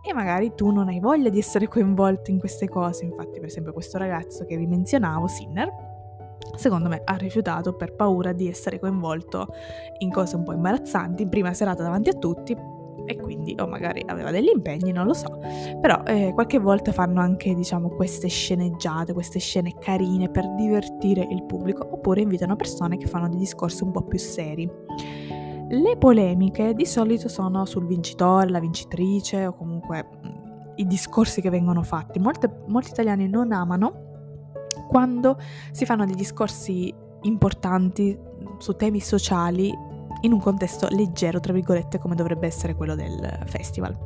e 0.07 0.13
magari 0.13 0.55
tu 0.55 0.71
non 0.71 0.89
hai 0.89 1.01
voglia 1.01 1.29
di 1.29 1.39
essere 1.39 1.69
coinvolto 1.69 2.31
in 2.31 2.39
queste 2.39 2.69
cose. 2.69 3.05
Infatti, 3.05 3.39
per 3.39 3.49
esempio, 3.49 3.73
questo 3.73 3.99
ragazzo 3.99 4.45
che 4.45 4.57
vi 4.57 4.67
menzionavo, 4.67 5.27
Sinner, 5.27 5.90
secondo 6.57 6.89
me 6.89 7.03
ha 7.05 7.15
rifiutato 7.17 7.75
per 7.75 7.95
paura 7.95 8.33
di 8.33 8.49
essere 8.49 8.79
coinvolto 8.79 9.49
in 9.99 10.11
cose 10.11 10.37
un 10.37 10.45
po' 10.45 10.53
imbarazzanti 10.53 11.23
in 11.23 11.29
prima 11.29 11.53
serata 11.55 11.83
davanti 11.83 12.11
a 12.11 12.15
tutti 12.15 12.79
e 13.07 13.17
quindi 13.17 13.57
o 13.59 13.67
magari 13.67 14.05
aveva 14.07 14.31
degli 14.31 14.51
impegni, 14.55 14.93
non 14.93 15.07
lo 15.07 15.15
so. 15.15 15.39
Però 15.81 16.03
eh, 16.05 16.31
qualche 16.33 16.59
volta 16.59 16.93
fanno 16.93 17.21
anche, 17.21 17.55
diciamo, 17.55 17.89
queste 17.89 18.29
sceneggiate, 18.29 19.13
queste 19.13 19.41
scene 19.41 19.75
carine 19.79 20.29
per 20.29 20.49
divertire 20.55 21.27
il 21.29 21.43
pubblico, 21.45 21.89
oppure 21.91 22.21
invitano 22.21 22.57
persone 22.57 22.97
che 22.97 23.07
fanno 23.07 23.29
dei 23.29 23.39
discorsi 23.39 23.83
un 23.83 23.91
po' 23.91 24.03
più 24.03 24.19
seri. 24.19 24.71
Le 25.73 25.97
polemiche 25.99 26.75
di 26.75 26.87
solito 26.87 27.29
sono 27.29 27.65
sul 27.65 27.87
vincitore, 27.87 28.49
la 28.49 28.61
vincitrice 28.61 29.47
o 29.47 29.55
comunque 29.55 30.05
mm, 30.05 30.75
i 30.77 30.87
discorsi 30.87 31.41
che 31.41 31.51
vengono 31.51 31.83
fatti. 31.83 32.19
Molte, 32.19 32.63
molti 32.67 32.91
italiani 32.91 33.29
non 33.29 33.53
amano 33.53 34.10
quando 34.91 35.39
si 35.71 35.87
fanno 35.87 36.05
dei 36.05 36.17
discorsi 36.17 36.93
importanti 37.23 38.19
su 38.59 38.75
temi 38.75 38.99
sociali 38.99 39.73
in 40.23 40.33
un 40.33 40.41
contesto 40.41 40.89
leggero, 40.91 41.39
tra 41.39 41.53
virgolette, 41.53 42.01
come 42.01 42.17
dovrebbe 42.17 42.49
essere 42.49 42.75
quello 42.75 42.97
del 42.97 43.45
festival. 43.47 43.97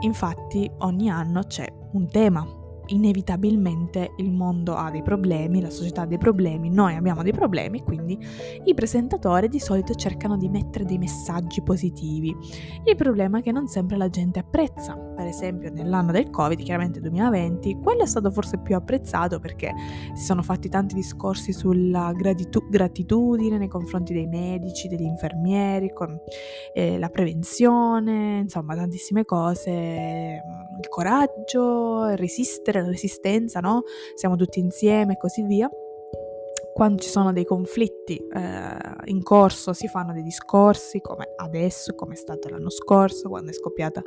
Infatti 0.00 0.70
ogni 0.78 1.10
anno 1.10 1.42
c'è 1.42 1.70
un 1.92 2.08
tema 2.08 2.42
inevitabilmente 2.88 4.12
il 4.16 4.30
mondo 4.32 4.74
ha 4.74 4.90
dei 4.90 5.02
problemi, 5.02 5.60
la 5.60 5.70
società 5.70 6.02
ha 6.02 6.06
dei 6.06 6.18
problemi, 6.18 6.70
noi 6.70 6.94
abbiamo 6.94 7.22
dei 7.22 7.32
problemi, 7.32 7.82
quindi 7.82 8.18
i 8.64 8.74
presentatori 8.74 9.48
di 9.48 9.60
solito 9.60 9.94
cercano 9.94 10.36
di 10.36 10.48
mettere 10.48 10.84
dei 10.84 10.98
messaggi 10.98 11.62
positivi. 11.62 12.34
Il 12.84 12.96
problema 12.96 13.38
è 13.38 13.42
che 13.42 13.52
non 13.52 13.66
sempre 13.66 13.96
la 13.96 14.08
gente 14.08 14.38
apprezza. 14.38 14.96
Per 14.96 15.26
esempio 15.26 15.70
nell'anno 15.72 16.12
del 16.12 16.30
Covid, 16.30 16.60
chiaramente 16.62 17.00
2020, 17.00 17.78
quello 17.80 18.02
è 18.02 18.06
stato 18.06 18.30
forse 18.30 18.58
più 18.58 18.74
apprezzato 18.74 19.38
perché 19.38 19.72
si 20.14 20.24
sono 20.24 20.42
fatti 20.42 20.68
tanti 20.68 20.94
discorsi 20.94 21.52
sulla 21.52 22.12
gratitu- 22.12 22.68
gratitudine 22.68 23.58
nei 23.58 23.68
confronti 23.68 24.12
dei 24.12 24.26
medici, 24.26 24.88
degli 24.88 25.02
infermieri, 25.02 25.92
con 25.92 26.18
eh, 26.74 26.98
la 26.98 27.08
prevenzione, 27.08 28.38
insomma 28.38 28.74
tantissime 28.74 29.24
cose, 29.24 29.70
il 30.80 30.88
coraggio, 30.88 32.14
resistere 32.14 32.73
la 32.80 32.88
resistenza, 32.88 33.60
no? 33.60 33.82
Siamo 34.14 34.36
tutti 34.36 34.58
insieme 34.58 35.14
e 35.14 35.16
così 35.16 35.42
via. 35.42 35.68
Quando 36.72 37.00
ci 37.00 37.08
sono 37.08 37.32
dei 37.32 37.44
conflitti 37.44 38.16
eh, 38.16 38.76
in 39.04 39.22
corso 39.22 39.72
si 39.72 39.86
fanno 39.86 40.12
dei 40.12 40.24
discorsi 40.24 41.00
come 41.00 41.28
adesso, 41.36 41.94
come 41.94 42.14
è 42.14 42.16
stato 42.16 42.48
l'anno 42.48 42.68
scorso, 42.68 43.28
quando 43.28 43.50
è 43.50 43.54
scoppiata 43.54 44.02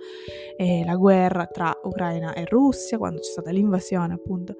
eh, 0.57 0.83
la 0.83 0.95
guerra 0.97 1.45
tra 1.45 1.79
Ucraina 1.83 2.33
e 2.33 2.43
Russia, 2.45 2.97
quando 2.97 3.19
c'è 3.19 3.29
stata 3.31 3.51
l'invasione 3.51 4.15
appunto 4.15 4.55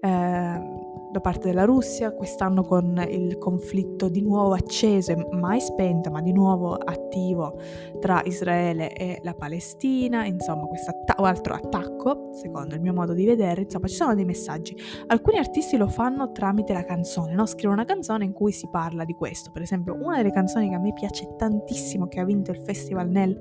eh, 0.00 0.88
da 1.10 1.20
parte 1.20 1.48
della 1.48 1.64
Russia, 1.64 2.12
quest'anno 2.12 2.62
con 2.62 3.04
il 3.08 3.36
conflitto 3.38 4.08
di 4.08 4.22
nuovo 4.22 4.52
acceso, 4.52 5.12
mai 5.32 5.60
spento, 5.60 6.08
ma 6.08 6.20
di 6.20 6.32
nuovo 6.32 6.74
attivo 6.74 7.58
tra 7.98 8.22
Israele 8.24 8.92
e 8.92 9.18
la 9.22 9.34
Palestina, 9.34 10.24
insomma 10.24 10.66
questo 10.66 10.92
altro 11.16 11.54
attacco, 11.54 12.30
secondo 12.32 12.76
il 12.76 12.80
mio 12.80 12.92
modo 12.92 13.12
di 13.12 13.24
vedere, 13.24 13.62
insomma 13.62 13.88
ci 13.88 13.96
sono 13.96 14.14
dei 14.14 14.24
messaggi. 14.24 14.76
Alcuni 15.08 15.38
artisti 15.38 15.76
lo 15.76 15.88
fanno 15.88 16.30
tramite 16.30 16.72
la 16.72 16.84
canzone, 16.84 17.34
no? 17.34 17.44
scrivono 17.46 17.80
una 17.80 17.84
canzone 17.84 18.24
in 18.24 18.32
cui 18.32 18.52
si 18.52 18.68
parla 18.70 19.04
di 19.04 19.14
questo, 19.14 19.50
per 19.50 19.62
esempio 19.62 19.94
una 20.00 20.16
delle 20.16 20.30
canzoni 20.30 20.68
che 20.68 20.76
a 20.76 20.78
me 20.78 20.92
piace 20.92 21.34
tantissimo, 21.36 22.06
che 22.06 22.20
ha 22.20 22.24
vinto 22.24 22.52
il 22.52 22.58
festival 22.58 23.08
nel 23.08 23.36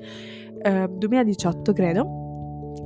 eh, 0.63 0.89
2018 0.89 1.71
credo, 1.73 2.28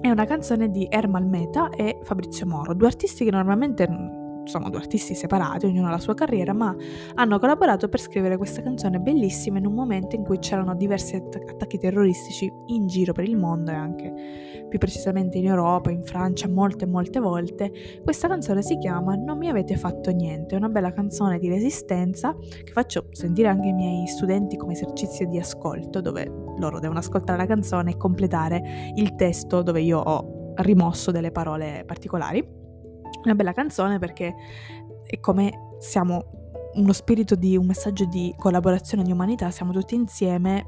è 0.01 0.09
una 0.09 0.25
canzone 0.25 0.69
di 0.69 0.87
Ermal 0.89 1.25
Meta 1.25 1.69
e 1.69 1.99
Fabrizio 2.03 2.45
Moro, 2.45 2.73
due 2.73 2.87
artisti 2.87 3.25
che 3.25 3.31
normalmente 3.31 4.21
sono 4.45 4.69
due 4.69 4.79
artisti 4.79 5.15
separati, 5.15 5.65
ognuno 5.65 5.87
ha 5.87 5.91
la 5.91 5.99
sua 5.99 6.13
carriera, 6.13 6.53
ma 6.53 6.75
hanno 7.15 7.39
collaborato 7.39 7.87
per 7.89 7.99
scrivere 7.99 8.37
questa 8.37 8.61
canzone 8.61 8.99
bellissima 8.99 9.57
in 9.57 9.65
un 9.65 9.73
momento 9.73 10.15
in 10.15 10.23
cui 10.23 10.39
c'erano 10.39 10.75
diversi 10.75 11.15
attacchi 11.15 11.77
terroristici 11.77 12.51
in 12.67 12.87
giro 12.87 13.13
per 13.13 13.25
il 13.25 13.37
mondo 13.37 13.71
e 13.71 13.75
anche 13.75 14.13
più 14.69 14.79
precisamente 14.79 15.37
in 15.37 15.45
Europa, 15.45 15.91
in 15.91 16.03
Francia, 16.03 16.47
molte 16.47 16.85
molte 16.85 17.19
volte. 17.19 17.71
Questa 18.03 18.27
canzone 18.27 18.61
si 18.61 18.77
chiama 18.77 19.15
Non 19.15 19.37
mi 19.37 19.47
avete 19.47 19.75
fatto 19.75 20.09
niente, 20.11 20.55
è 20.55 20.57
una 20.57 20.69
bella 20.69 20.91
canzone 20.91 21.37
di 21.39 21.47
resistenza 21.47 22.35
che 22.39 22.71
faccio 22.71 23.07
sentire 23.11 23.47
anche 23.49 23.67
ai 23.67 23.73
miei 23.73 24.07
studenti 24.07 24.57
come 24.57 24.73
esercizio 24.73 25.27
di 25.27 25.39
ascolto, 25.39 26.01
dove 26.01 26.25
loro 26.57 26.79
devono 26.79 26.99
ascoltare 26.99 27.37
la 27.37 27.45
canzone 27.45 27.91
e 27.91 27.97
completare 27.97 28.91
il 28.95 29.15
testo 29.15 29.61
dove 29.61 29.81
io 29.81 29.99
ho 29.99 30.53
rimosso 30.55 31.11
delle 31.11 31.31
parole 31.31 31.83
particolari. 31.85 32.62
Una 33.23 33.35
bella 33.35 33.53
canzone 33.53 33.99
perché 33.99 34.35
è 35.05 35.19
come 35.19 35.75
siamo 35.79 36.41
uno 36.75 36.93
spirito 36.93 37.35
di 37.35 37.55
un 37.55 37.65
messaggio 37.65 38.05
di 38.05 38.33
collaborazione 38.37 39.03
di 39.03 39.11
umanità, 39.11 39.51
siamo 39.51 39.71
tutti 39.71 39.95
insieme. 39.95 40.67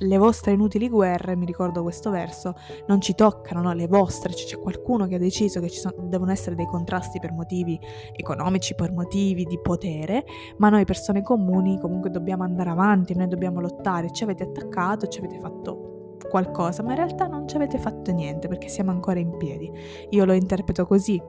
Le 0.00 0.16
vostre 0.16 0.52
inutili 0.52 0.88
guerre, 0.88 1.34
mi 1.34 1.44
ricordo 1.44 1.82
questo 1.82 2.10
verso, 2.10 2.54
non 2.86 3.00
ci 3.00 3.16
toccano, 3.16 3.62
no? 3.62 3.72
le 3.72 3.88
vostre, 3.88 4.32
cioè, 4.32 4.46
c'è 4.46 4.58
qualcuno 4.60 5.08
che 5.08 5.16
ha 5.16 5.18
deciso 5.18 5.58
che 5.58 5.68
ci 5.68 5.80
sono, 5.80 5.94
devono 6.02 6.30
essere 6.30 6.54
dei 6.54 6.66
contrasti 6.66 7.18
per 7.18 7.32
motivi 7.32 7.76
economici, 8.14 8.76
per 8.76 8.92
motivi 8.92 9.42
di 9.42 9.58
potere, 9.60 10.24
ma 10.58 10.68
noi 10.68 10.84
persone 10.84 11.22
comuni 11.22 11.80
comunque 11.80 12.10
dobbiamo 12.10 12.44
andare 12.44 12.70
avanti, 12.70 13.16
noi 13.16 13.26
dobbiamo 13.26 13.60
lottare, 13.60 14.12
ci 14.12 14.22
avete 14.22 14.44
attaccato, 14.44 15.08
ci 15.08 15.18
avete 15.18 15.40
fatto 15.40 16.16
qualcosa, 16.30 16.84
ma 16.84 16.90
in 16.90 16.96
realtà 16.96 17.26
non 17.26 17.48
ci 17.48 17.56
avete 17.56 17.78
fatto 17.78 18.12
niente 18.12 18.46
perché 18.46 18.68
siamo 18.68 18.92
ancora 18.92 19.18
in 19.18 19.36
piedi. 19.36 19.68
Io 20.10 20.24
lo 20.24 20.32
interpreto 20.32 20.86
così. 20.86 21.20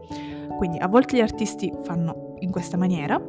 Quindi 0.58 0.78
a 0.78 0.88
volte 0.88 1.18
gli 1.18 1.22
artisti 1.22 1.72
fanno 1.84 2.36
in 2.40 2.52
questa 2.52 2.78
maniera, 2.78 3.22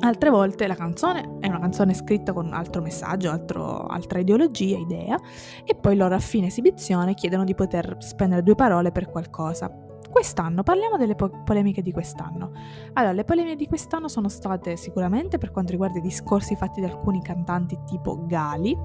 altre 0.00 0.30
volte 0.30 0.66
la 0.66 0.74
canzone 0.74 1.38
è 1.40 1.48
una 1.48 1.58
canzone 1.58 1.94
scritta 1.94 2.32
con 2.32 2.46
un 2.46 2.52
altro 2.52 2.80
messaggio, 2.80 3.30
altro, 3.30 3.86
altra 3.86 4.20
ideologia, 4.20 4.76
idea, 4.76 5.18
e 5.64 5.74
poi 5.74 5.96
loro 5.96 6.14
a 6.14 6.20
fine 6.20 6.46
esibizione 6.46 7.14
chiedono 7.14 7.44
di 7.44 7.54
poter 7.54 7.96
spendere 7.98 8.42
due 8.42 8.54
parole 8.54 8.92
per 8.92 9.10
qualcosa. 9.10 9.91
Quest'anno, 10.12 10.62
parliamo 10.62 10.98
delle 10.98 11.14
po- 11.14 11.30
polemiche 11.42 11.80
di 11.80 11.90
quest'anno. 11.90 12.52
Allora, 12.92 13.12
le 13.12 13.24
polemiche 13.24 13.56
di 13.56 13.66
quest'anno 13.66 14.08
sono 14.08 14.28
state 14.28 14.76
sicuramente 14.76 15.38
per 15.38 15.50
quanto 15.50 15.72
riguarda 15.72 15.98
i 15.98 16.02
discorsi 16.02 16.54
fatti 16.54 16.82
da 16.82 16.88
alcuni 16.88 17.22
cantanti 17.22 17.78
tipo 17.86 18.26
Gali, 18.26 18.76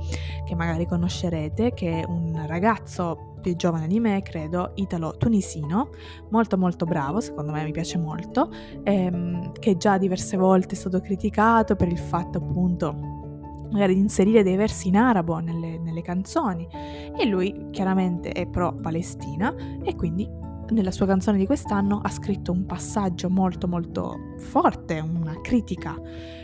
che 0.46 0.55
magari 0.55 0.86
conoscerete, 0.86 1.74
che 1.74 2.00
è 2.00 2.05
un 2.07 2.46
ragazzo 2.48 3.34
più 3.41 3.57
giovane 3.57 3.88
di 3.88 4.00
me, 4.00 4.22
credo, 4.22 4.72
italo-tunisino, 4.75 5.89
molto 6.29 6.57
molto 6.57 6.86
bravo, 6.86 7.19
secondo 7.19 7.51
me 7.51 7.65
mi 7.65 7.72
piace 7.72 7.98
molto, 7.98 8.50
ehm, 8.84 9.51
che 9.51 9.75
già 9.75 9.98
diverse 9.98 10.38
volte 10.38 10.75
è 10.75 10.77
stato 10.77 11.01
criticato 11.01 11.75
per 11.75 11.89
il 11.89 12.00
fatto 12.00 12.38
appunto 12.38 13.15
magari 13.69 13.96
di 13.96 14.00
inserire 14.00 14.43
dei 14.43 14.55
versi 14.55 14.88
in 14.88 14.96
arabo 14.96 15.39
nelle, 15.39 15.77
nelle 15.77 16.01
canzoni 16.01 16.65
e 17.17 17.25
lui 17.25 17.67
chiaramente 17.72 18.31
è 18.31 18.48
pro 18.48 18.74
Palestina 18.74 19.53
e 19.84 19.93
quindi 19.93 20.46
nella 20.70 20.92
sua 20.92 21.06
canzone 21.06 21.38
di 21.38 21.46
quest'anno 21.46 22.00
ha 22.04 22.10
scritto 22.10 22.52
un 22.52 22.66
passaggio 22.66 23.30
molto 23.30 23.68
molto 23.68 24.36
forte, 24.38 25.00
una 25.00 25.40
critica 25.42 25.96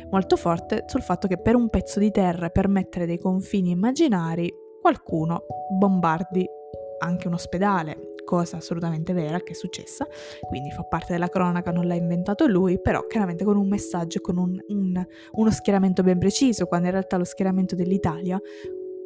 molto 0.10 0.36
forte 0.36 0.84
sul 0.88 1.02
fatto 1.02 1.28
che 1.28 1.40
per 1.40 1.56
un 1.56 1.70
pezzo 1.70 2.00
di 2.00 2.12
terra, 2.12 2.50
per 2.50 2.68
mettere 2.68 3.06
dei 3.06 3.18
confini 3.18 3.72
immaginari, 3.72 4.52
qualcuno 4.80 5.44
bombardi 5.72 6.46
anche 7.00 7.28
un 7.28 7.34
ospedale, 7.34 8.14
cosa 8.24 8.58
assolutamente 8.58 9.12
vera 9.14 9.40
che 9.40 9.52
è 9.52 9.56
successa, 9.56 10.08
quindi 10.48 10.72
fa 10.72 10.84
parte 10.84 11.14
della 11.14 11.28
cronaca, 11.28 11.72
non 11.72 11.88
l'ha 11.88 11.96
inventato 11.96 12.46
lui, 12.46 12.80
però 12.80 13.06
chiaramente 13.08 13.44
con 13.44 13.58
un 13.58 13.68
messaggio, 13.68 14.22
con 14.22 14.38
un, 14.38 14.58
un, 14.68 15.06
uno 15.32 15.52
schieramento 15.52 16.04
ben 16.04 16.20
preciso, 16.20 16.66
quando 16.66 16.88
in 16.88 16.94
realtà 16.94 17.18
lo 17.18 17.26
schieramento 17.26 17.76
dell'Italia 17.76 18.40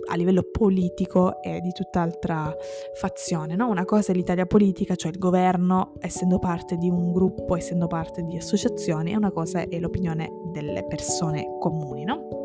a 0.07 0.15
livello 0.15 0.43
politico 0.51 1.41
è 1.41 1.59
di 1.59 1.71
tutt'altra 1.71 2.53
fazione. 2.95 3.55
No? 3.55 3.69
Una 3.69 3.85
cosa 3.85 4.11
è 4.11 4.15
l'Italia 4.15 4.45
politica, 4.45 4.95
cioè 4.95 5.11
il 5.11 5.17
governo 5.17 5.93
essendo 5.99 6.39
parte 6.39 6.77
di 6.77 6.89
un 6.89 7.11
gruppo, 7.11 7.55
essendo 7.55 7.87
parte 7.87 8.23
di 8.23 8.37
associazioni, 8.37 9.11
e 9.11 9.15
una 9.15 9.31
cosa 9.31 9.61
è 9.61 9.79
l'opinione 9.79 10.29
delle 10.51 10.85
persone 10.85 11.57
comuni, 11.59 12.03
no? 12.03 12.37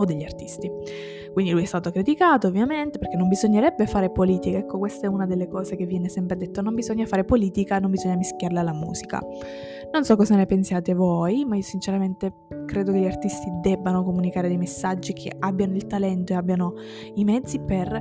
o 0.00 0.04
degli 0.04 0.24
artisti. 0.24 0.70
Quindi 1.32 1.52
lui 1.52 1.62
è 1.62 1.66
stato 1.66 1.90
criticato 1.90 2.48
ovviamente 2.48 2.98
perché 2.98 3.16
non 3.16 3.28
bisognerebbe 3.28 3.86
fare 3.86 4.10
politica, 4.10 4.58
ecco 4.58 4.78
questa 4.78 5.06
è 5.06 5.08
una 5.08 5.26
delle 5.26 5.46
cose 5.46 5.76
che 5.76 5.86
viene 5.86 6.08
sempre 6.08 6.36
detto, 6.36 6.60
non 6.60 6.74
bisogna 6.74 7.06
fare 7.06 7.24
politica, 7.24 7.78
non 7.78 7.90
bisogna 7.90 8.16
mischiarla 8.16 8.60
alla 8.60 8.72
musica. 8.72 9.20
Non 9.92 10.04
so 10.04 10.14
cosa 10.14 10.36
ne 10.36 10.46
pensiate 10.46 10.94
voi, 10.94 11.44
ma 11.44 11.56
io 11.56 11.62
sinceramente 11.62 12.46
credo 12.64 12.92
che 12.92 13.00
gli 13.00 13.06
artisti 13.06 13.50
debbano 13.60 14.04
comunicare 14.04 14.46
dei 14.46 14.56
messaggi 14.56 15.12
che 15.12 15.34
abbiano 15.36 15.74
il 15.74 15.88
talento 15.88 16.32
e 16.32 16.36
abbiano 16.36 16.74
i 17.14 17.24
mezzi 17.24 17.58
per 17.58 18.00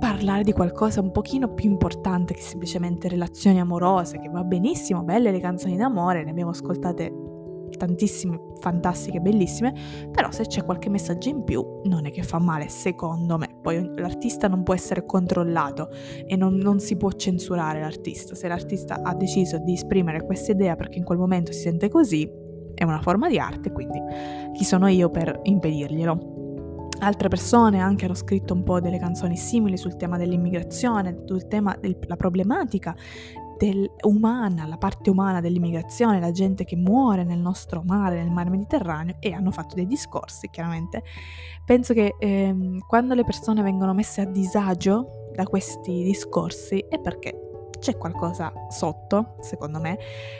parlare 0.00 0.42
di 0.42 0.52
qualcosa 0.52 1.00
un 1.00 1.12
pochino 1.12 1.54
più 1.54 1.70
importante 1.70 2.34
che 2.34 2.40
semplicemente 2.40 3.06
relazioni 3.06 3.60
amorose, 3.60 4.18
che 4.18 4.28
va 4.28 4.42
benissimo, 4.42 5.04
belle 5.04 5.30
le 5.30 5.38
canzoni 5.38 5.76
d'amore, 5.76 6.24
ne 6.24 6.30
abbiamo 6.30 6.50
ascoltate 6.50 7.29
tantissime, 7.80 8.38
fantastiche, 8.60 9.20
bellissime, 9.20 9.72
però 10.12 10.30
se 10.30 10.44
c'è 10.44 10.64
qualche 10.64 10.90
messaggio 10.90 11.30
in 11.30 11.44
più 11.44 11.80
non 11.84 12.04
è 12.04 12.10
che 12.10 12.22
fa 12.22 12.38
male, 12.38 12.68
secondo 12.68 13.38
me. 13.38 13.56
Poi 13.62 13.92
l'artista 13.96 14.48
non 14.48 14.62
può 14.62 14.74
essere 14.74 15.06
controllato 15.06 15.88
e 16.26 16.36
non, 16.36 16.56
non 16.56 16.78
si 16.78 16.96
può 16.96 17.10
censurare 17.12 17.80
l'artista. 17.80 18.34
Se 18.34 18.48
l'artista 18.48 19.00
ha 19.02 19.14
deciso 19.14 19.58
di 19.58 19.72
esprimere 19.72 20.24
questa 20.26 20.52
idea 20.52 20.76
perché 20.76 20.98
in 20.98 21.04
quel 21.04 21.18
momento 21.18 21.52
si 21.52 21.60
sente 21.60 21.88
così, 21.88 22.30
è 22.74 22.84
una 22.84 23.00
forma 23.00 23.28
di 23.28 23.38
arte, 23.38 23.72
quindi 23.72 23.98
chi 24.52 24.64
sono 24.64 24.86
io 24.86 25.08
per 25.08 25.40
impedirglielo? 25.42 26.38
Altre 27.02 27.28
persone 27.28 27.80
anche 27.80 28.04
hanno 28.04 28.14
scritto 28.14 28.52
un 28.52 28.62
po' 28.62 28.78
delle 28.78 28.98
canzoni 28.98 29.34
simili 29.34 29.78
sul 29.78 29.96
tema 29.96 30.18
dell'immigrazione, 30.18 31.22
sul 31.24 31.48
tema 31.48 31.74
della 31.80 32.16
problematica 32.16 32.94
del, 33.60 33.90
umana, 34.04 34.66
la 34.66 34.78
parte 34.78 35.10
umana 35.10 35.42
dell'immigrazione, 35.42 36.18
la 36.18 36.30
gente 36.30 36.64
che 36.64 36.76
muore 36.76 37.24
nel 37.24 37.40
nostro 37.40 37.82
mare, 37.84 38.16
nel 38.16 38.30
mare 38.30 38.48
Mediterraneo 38.48 39.16
e 39.20 39.32
hanno 39.32 39.50
fatto 39.50 39.74
dei 39.74 39.86
discorsi, 39.86 40.48
chiaramente. 40.48 41.02
Penso 41.66 41.92
che 41.92 42.14
ehm, 42.18 42.78
quando 42.86 43.12
le 43.12 43.24
persone 43.24 43.60
vengono 43.60 43.92
messe 43.92 44.22
a 44.22 44.24
disagio 44.24 45.28
da 45.34 45.44
questi 45.44 46.02
discorsi 46.02 46.78
è 46.88 46.98
perché 46.98 47.48
c'è 47.78 47.98
qualcosa 47.98 48.50
sotto, 48.70 49.34
secondo 49.40 49.78
me, 49.78 49.98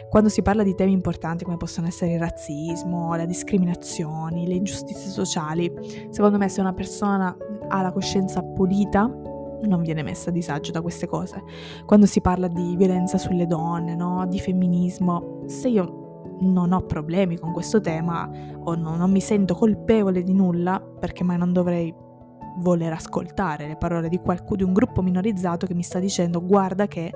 quando 0.09 0.31
si 0.31 0.41
parla 0.41 0.63
di 0.63 0.75
temi 0.75 0.93
importanti 0.93 1.45
come 1.45 1.59
possono 1.59 1.89
essere 1.89 2.15
il 2.15 2.19
razzismo, 2.19 3.15
le 3.17 3.27
discriminazioni, 3.27 4.47
le 4.47 4.55
ingiustizie 4.55 5.11
sociali. 5.11 5.71
Secondo 6.09 6.39
me 6.39 6.49
se 6.49 6.61
una 6.61 6.73
persona 6.73 7.37
ha 7.69 7.83
la 7.83 7.93
coscienza 7.93 8.43
pulita 8.43 9.30
non 9.63 9.83
viene 9.83 10.03
messa 10.03 10.31
a 10.31 10.33
disagio 10.33 10.73
da 10.73 10.81
queste 10.81 11.07
cose. 11.07 11.43
Quando 11.85 12.07
si 12.07 12.21
parla 12.21 12.49
di 12.49 12.77
violenza 12.77 13.19
sulle 13.19 13.47
donne, 13.47 13.95
no? 13.95 14.27
di 14.27 14.39
femminismo, 14.39 15.43
se 15.47 15.69
io 15.69 16.01
non 16.41 16.73
ho 16.73 16.81
problemi 16.81 17.39
con 17.39 17.53
questo 17.53 17.81
tema 17.81 18.29
o 18.65 18.75
no, 18.75 18.97
non 18.97 19.11
mi 19.11 19.21
sento 19.21 19.55
colpevole 19.55 20.23
di 20.23 20.33
nulla, 20.33 20.81
perché 20.81 21.25
mai 21.25 21.39
non 21.39 21.53
dovrei 21.53 21.95
voler 22.59 22.93
ascoltare 22.93 23.67
le 23.67 23.77
parole 23.77 24.09
di, 24.09 24.19
qualcuno, 24.19 24.57
di 24.57 24.63
un 24.63 24.73
gruppo 24.73 25.03
minorizzato 25.03 25.67
che 25.67 25.75
mi 25.75 25.83
sta 25.83 25.99
dicendo 25.99 26.45
guarda 26.45 26.87
che 26.87 27.13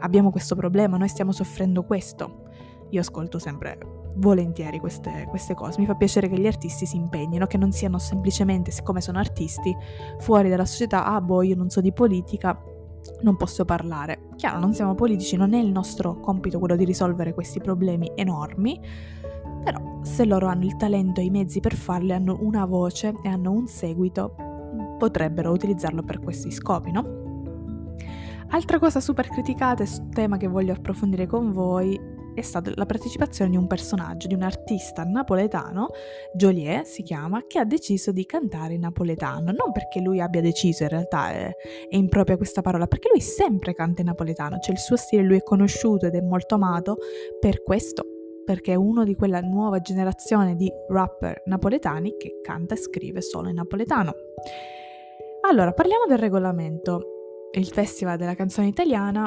abbiamo 0.00 0.30
questo 0.30 0.54
problema, 0.54 0.96
noi 0.96 1.08
stiamo 1.08 1.32
soffrendo 1.32 1.84
questo. 1.84 2.46
Io 2.90 3.00
ascolto 3.00 3.38
sempre 3.38 3.78
volentieri 4.18 4.78
queste, 4.78 5.26
queste, 5.28 5.54
cose. 5.54 5.80
Mi 5.80 5.86
fa 5.86 5.94
piacere 5.94 6.28
che 6.28 6.38
gli 6.38 6.46
artisti 6.46 6.86
si 6.86 6.96
impegnino, 6.96 7.46
che 7.46 7.56
non 7.56 7.72
siano 7.72 7.98
semplicemente, 7.98 8.70
siccome 8.70 9.00
sono 9.00 9.18
artisti, 9.18 9.74
fuori 10.18 10.48
dalla 10.48 10.64
società, 10.64 11.04
ah 11.04 11.20
boh, 11.20 11.42
io 11.42 11.56
non 11.56 11.70
so 11.70 11.80
di 11.80 11.92
politica, 11.92 12.60
non 13.22 13.36
posso 13.36 13.64
parlare. 13.64 14.28
Chiaro, 14.36 14.58
non 14.58 14.74
siamo 14.74 14.94
politici, 14.94 15.36
non 15.36 15.54
è 15.54 15.58
il 15.58 15.70
nostro 15.70 16.20
compito 16.20 16.58
quello 16.58 16.76
di 16.76 16.84
risolvere 16.84 17.34
questi 17.34 17.60
problemi 17.60 18.10
enormi, 18.14 18.80
però 19.64 20.00
se 20.02 20.24
loro 20.24 20.46
hanno 20.46 20.64
il 20.64 20.76
talento 20.76 21.20
e 21.20 21.24
i 21.24 21.30
mezzi 21.30 21.60
per 21.60 21.74
farli, 21.74 22.12
hanno 22.12 22.38
una 22.40 22.64
voce 22.64 23.14
e 23.22 23.28
hanno 23.28 23.52
un 23.52 23.66
seguito, 23.66 24.34
potrebbero 24.98 25.50
utilizzarlo 25.50 26.02
per 26.02 26.20
questi 26.20 26.50
scopi, 26.50 26.90
no? 26.90 27.16
Altra 28.50 28.78
cosa 28.78 28.98
super 29.00 29.28
criticata, 29.28 29.84
tema 30.10 30.38
che 30.38 30.46
voglio 30.46 30.72
approfondire 30.72 31.26
con 31.26 31.52
voi, 31.52 32.07
è 32.40 32.42
stata 32.42 32.70
la 32.74 32.86
partecipazione 32.86 33.50
di 33.50 33.56
un 33.56 33.66
personaggio, 33.66 34.26
di 34.26 34.34
un 34.34 34.42
artista 34.42 35.04
napoletano, 35.04 35.88
Joliet 36.34 36.84
si 36.84 37.02
chiama, 37.02 37.44
che 37.46 37.58
ha 37.58 37.64
deciso 37.64 38.12
di 38.12 38.24
cantare 38.26 38.74
in 38.74 38.80
napoletano. 38.80 39.52
Non 39.52 39.72
perché 39.72 40.00
lui 40.00 40.20
abbia 40.20 40.40
deciso, 40.40 40.84
in 40.84 40.88
realtà 40.90 41.30
è, 41.30 41.50
è 41.88 41.96
impropria 41.96 42.36
questa 42.36 42.62
parola, 42.62 42.86
perché 42.86 43.08
lui 43.10 43.20
sempre 43.20 43.74
canta 43.74 44.00
in 44.00 44.06
napoletano, 44.08 44.58
cioè 44.58 44.74
il 44.74 44.80
suo 44.80 44.96
stile 44.96 45.22
lui 45.22 45.36
è 45.36 45.42
conosciuto 45.42 46.06
ed 46.06 46.14
è 46.14 46.20
molto 46.20 46.54
amato 46.54 46.96
per 47.40 47.62
questo, 47.62 48.04
perché 48.44 48.72
è 48.72 48.76
uno 48.76 49.04
di 49.04 49.14
quella 49.14 49.40
nuova 49.40 49.80
generazione 49.80 50.54
di 50.54 50.70
rapper 50.88 51.42
napoletani 51.46 52.16
che 52.16 52.40
canta 52.42 52.74
e 52.74 52.78
scrive 52.78 53.20
solo 53.20 53.48
in 53.48 53.56
napoletano. 53.56 54.12
Allora, 55.48 55.72
parliamo 55.72 56.06
del 56.06 56.18
regolamento. 56.18 57.14
Il 57.52 57.66
Festival 57.66 58.18
della 58.18 58.34
canzone 58.34 58.66
italiana 58.66 59.26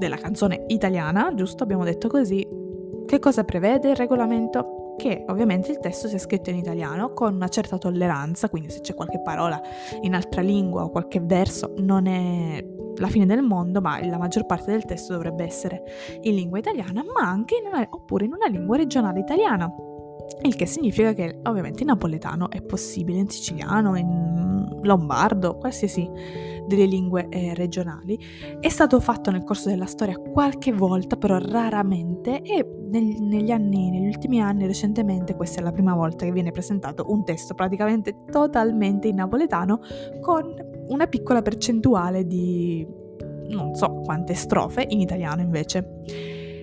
della 0.00 0.16
canzone 0.16 0.64
italiana, 0.66 1.32
giusto? 1.34 1.62
Abbiamo 1.62 1.84
detto 1.84 2.08
così, 2.08 2.44
Che 3.06 3.18
cosa 3.18 3.44
prevede 3.44 3.90
il 3.90 3.96
regolamento? 3.96 4.78
che 4.96 5.24
ovviamente 5.28 5.70
il 5.70 5.78
testo 5.78 6.08
sia 6.08 6.18
scritto 6.18 6.50
in 6.50 6.56
italiano 6.56 7.14
con 7.14 7.34
una 7.34 7.48
certa 7.48 7.78
tolleranza, 7.78 8.50
quindi 8.50 8.68
se 8.68 8.82
c'è 8.82 8.92
qualche 8.94 9.18
parola 9.22 9.58
in 10.02 10.14
altra 10.14 10.42
lingua 10.42 10.84
o 10.84 10.90
qualche 10.90 11.20
verso 11.20 11.72
non 11.78 12.06
è 12.06 12.62
la 12.96 13.08
fine 13.08 13.24
del 13.24 13.40
mondo, 13.40 13.80
ma 13.80 13.98
la 14.04 14.18
maggior 14.18 14.44
parte 14.44 14.72
del 14.72 14.84
testo 14.84 15.14
dovrebbe 15.14 15.42
essere 15.42 15.82
in 16.20 16.34
lingua 16.34 16.58
italiana, 16.58 17.02
ma 17.02 17.26
anche 17.26 17.56
in 17.56 17.66
una, 17.66 17.86
oppure 17.88 18.26
in 18.26 18.34
una 18.34 18.46
lingua 18.46 18.76
regionale 18.76 19.20
italiana. 19.20 19.72
Il 20.42 20.56
che 20.56 20.66
significa 20.66 21.12
che 21.12 21.38
ovviamente 21.44 21.82
in 21.82 21.88
napoletano 21.88 22.50
è 22.50 22.62
possibile, 22.62 23.18
in 23.18 23.28
siciliano, 23.28 23.96
in 23.96 24.78
lombardo, 24.82 25.56
qualsiasi 25.56 26.08
delle 26.66 26.86
lingue 26.86 27.28
eh, 27.28 27.52
regionali. 27.54 28.18
È 28.60 28.68
stato 28.68 29.00
fatto 29.00 29.30
nel 29.30 29.44
corso 29.44 29.68
della 29.68 29.86
storia 29.86 30.16
qualche 30.16 30.72
volta, 30.72 31.16
però 31.16 31.38
raramente, 31.38 32.42
e 32.42 32.64
neg- 32.90 33.18
negli 33.18 33.50
anni, 33.50 33.90
negli 33.90 34.06
ultimi 34.06 34.40
anni, 34.40 34.66
recentemente, 34.66 35.34
questa 35.34 35.60
è 35.60 35.62
la 35.62 35.72
prima 35.72 35.94
volta 35.94 36.24
che 36.24 36.32
viene 36.32 36.52
presentato 36.52 37.04
un 37.08 37.24
testo 37.24 37.54
praticamente 37.54 38.24
totalmente 38.30 39.08
in 39.08 39.16
napoletano 39.16 39.80
con 40.20 40.54
una 40.88 41.06
piccola 41.06 41.42
percentuale 41.42 42.26
di 42.26 42.86
non 43.48 43.74
so 43.74 44.00
quante 44.04 44.34
strofe 44.34 44.86
in 44.88 45.00
italiano 45.00 45.42
invece. 45.42 46.02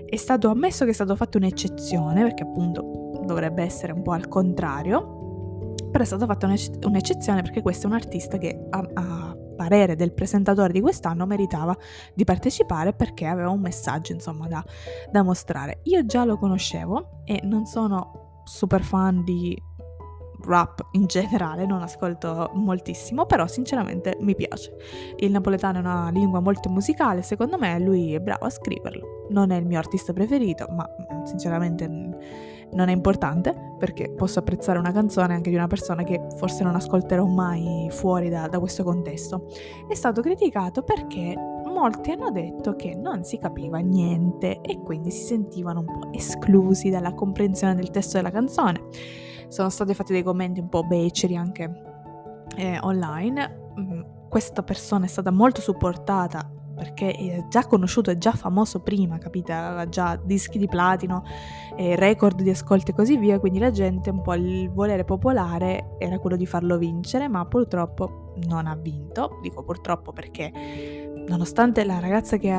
È 0.10 0.16
stato 0.16 0.50
ammesso 0.50 0.86
che 0.86 0.92
è 0.92 0.94
stato 0.94 1.16
fatto 1.16 1.38
un'eccezione, 1.38 2.22
perché 2.22 2.44
appunto 2.44 3.07
dovrebbe 3.28 3.62
essere 3.62 3.92
un 3.92 4.02
po' 4.02 4.14
al 4.14 4.28
contrario, 4.28 5.76
però 5.92 6.04
è 6.04 6.08
stata 6.08 6.26
fatta 6.26 6.48
un'eccezione 6.48 7.42
perché 7.42 7.62
questo 7.62 7.86
è 7.86 7.90
un 7.90 7.96
artista 7.96 8.38
che 8.38 8.68
a, 8.70 8.90
a 8.94 9.38
parere 9.56 9.96
del 9.96 10.14
presentatore 10.14 10.72
di 10.72 10.82
quest'anno 10.82 11.26
meritava 11.26 11.76
di 12.14 12.24
partecipare 12.24 12.94
perché 12.94 13.26
aveva 13.26 13.50
un 13.50 13.60
messaggio 13.60 14.14
insomma 14.14 14.48
da, 14.48 14.64
da 15.12 15.24
mostrare. 15.24 15.82
Io 15.84 16.06
già 16.06 16.24
lo 16.24 16.38
conoscevo 16.38 17.22
e 17.26 17.42
non 17.44 17.66
sono 17.66 18.42
super 18.46 18.82
fan 18.82 19.24
di 19.24 19.60
rap 20.46 20.88
in 20.92 21.06
generale, 21.06 21.66
non 21.66 21.82
ascolto 21.82 22.52
moltissimo, 22.54 23.26
però 23.26 23.48
sinceramente 23.48 24.18
mi 24.22 24.36
piace. 24.36 24.76
Il 25.18 25.32
napoletano 25.32 25.78
è 25.78 25.82
una 25.82 26.10
lingua 26.10 26.40
molto 26.40 26.70
musicale, 26.70 27.22
secondo 27.22 27.58
me 27.58 27.80
lui 27.80 28.14
è 28.14 28.20
bravo 28.20 28.46
a 28.46 28.50
scriverlo. 28.50 29.26
Non 29.32 29.52
è 29.52 29.58
il 29.58 29.66
mio 29.66 29.80
artista 29.80 30.14
preferito, 30.14 30.68
ma 30.70 30.88
mm, 30.88 31.24
sinceramente 31.24 31.88
non 32.74 32.90
è 32.90 32.92
importante 32.92 33.76
perché 33.78 34.10
posso 34.10 34.40
apprezzare 34.40 34.80
una 34.80 34.92
canzone 34.92 35.36
anche 35.36 35.50
di 35.50 35.56
una 35.56 35.68
persona 35.68 36.04
che 36.04 36.20
forse 36.38 36.64
non 36.64 36.76
ascolterò 36.76 37.26
mai 37.26 37.88
fuori 37.92 38.30
da, 38.30 38.48
da 38.48 38.60
questo 38.60 38.84
contesto. 38.84 39.48
È 39.88 39.94
stato 39.94 40.22
criticato 40.22 40.82
perché 40.82 41.36
molti 41.66 42.12
hanno 42.12 42.32
detto 42.32 42.76
che 42.76 42.96
non 42.96 43.24
si 43.24 43.38
capiva 43.38 43.78
niente 43.78 44.62
e 44.62 44.80
quindi 44.82 45.12
si 45.12 45.24
sentivano 45.24 45.82
un 45.82 45.86
po' 45.86 46.12
esclusi 46.12 46.90
dalla 46.90 47.14
comprensione 47.14 47.76
del 47.76 47.92
testo 47.92 48.18
della 48.18 48.32
canzone. 48.32 48.82
Sono 49.48 49.70
stati 49.70 49.94
fatti 49.94 50.12
dei 50.12 50.24
commenti 50.24 50.60
un 50.60 50.70
po' 50.70 50.84
beceri 50.84 51.36
anche 51.36 51.72
eh, 52.58 52.80
online. 52.82 53.72
Mm, 53.80 54.02
questa 54.28 54.64
persona 54.64 55.06
è 55.06 55.08
stata 55.08 55.32
molto 55.32 55.62
supportata 55.62 56.50
perché 56.78 57.12
è 57.12 57.46
già 57.50 57.66
conosciuto, 57.66 58.12
è 58.12 58.18
già 58.18 58.32
famoso 58.32 58.82
prima, 58.82 59.18
capite? 59.18 59.52
Aveva 59.52 59.90
già 59.90 60.16
dischi 60.16 60.60
di 60.60 60.68
platino, 60.68 61.24
eh, 61.76 61.96
record 61.96 62.42
di 62.42 62.52
ascolti 62.52 62.92
e 62.92 62.94
così 62.94 63.18
via, 63.18 63.40
quindi 63.40 63.58
la 63.58 63.72
gente 63.72 64.12
un 64.12 64.22
po' 64.22 64.36
il 64.36 64.70
volere 64.70 65.04
popolare 65.04 65.96
era 65.98 66.20
quello 66.20 66.36
di 66.36 66.46
farlo 66.46 66.78
vincere, 66.78 67.28
ma 67.28 67.44
purtroppo 67.46 68.34
non 68.46 68.68
ha 68.68 68.76
vinto. 68.76 69.40
Dico 69.42 69.64
purtroppo 69.64 70.14
perché 70.14 70.52
nonostante 71.28 71.84
la 71.84 72.00
ragazza 72.00 72.38
che 72.38 72.52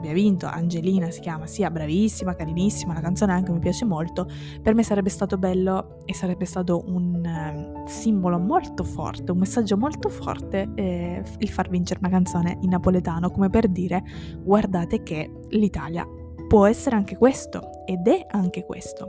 abbia 0.00 0.12
vinto, 0.14 0.46
Angelina 0.46 1.10
si 1.10 1.20
chiama, 1.20 1.46
sia 1.46 1.70
bravissima, 1.70 2.34
carinissima, 2.34 2.94
la 2.94 3.00
canzone 3.00 3.32
anche 3.32 3.52
mi 3.52 3.58
piace 3.58 3.84
molto, 3.84 4.26
per 4.62 4.74
me 4.74 4.82
sarebbe 4.82 5.10
stato 5.10 5.36
bello 5.36 5.98
e 6.06 6.14
sarebbe 6.14 6.46
stato 6.46 6.82
un 6.86 7.22
uh, 7.22 7.86
simbolo 7.86 8.38
molto 8.38 8.82
forte, 8.82 9.30
un 9.30 9.38
messaggio 9.38 9.76
molto 9.76 10.08
forte 10.08 10.70
eh, 10.74 11.22
il 11.38 11.48
far 11.50 11.68
vincere 11.68 12.00
una 12.00 12.08
canzone 12.08 12.58
in 12.62 12.70
napoletano, 12.70 13.30
come 13.30 13.50
per 13.50 13.68
dire 13.68 14.02
guardate 14.42 15.02
che 15.02 15.30
l'Italia 15.50 16.06
può 16.48 16.64
essere 16.66 16.96
anche 16.96 17.16
questo 17.16 17.84
ed 17.84 18.08
è 18.08 18.26
anche 18.30 18.64
questo. 18.64 19.08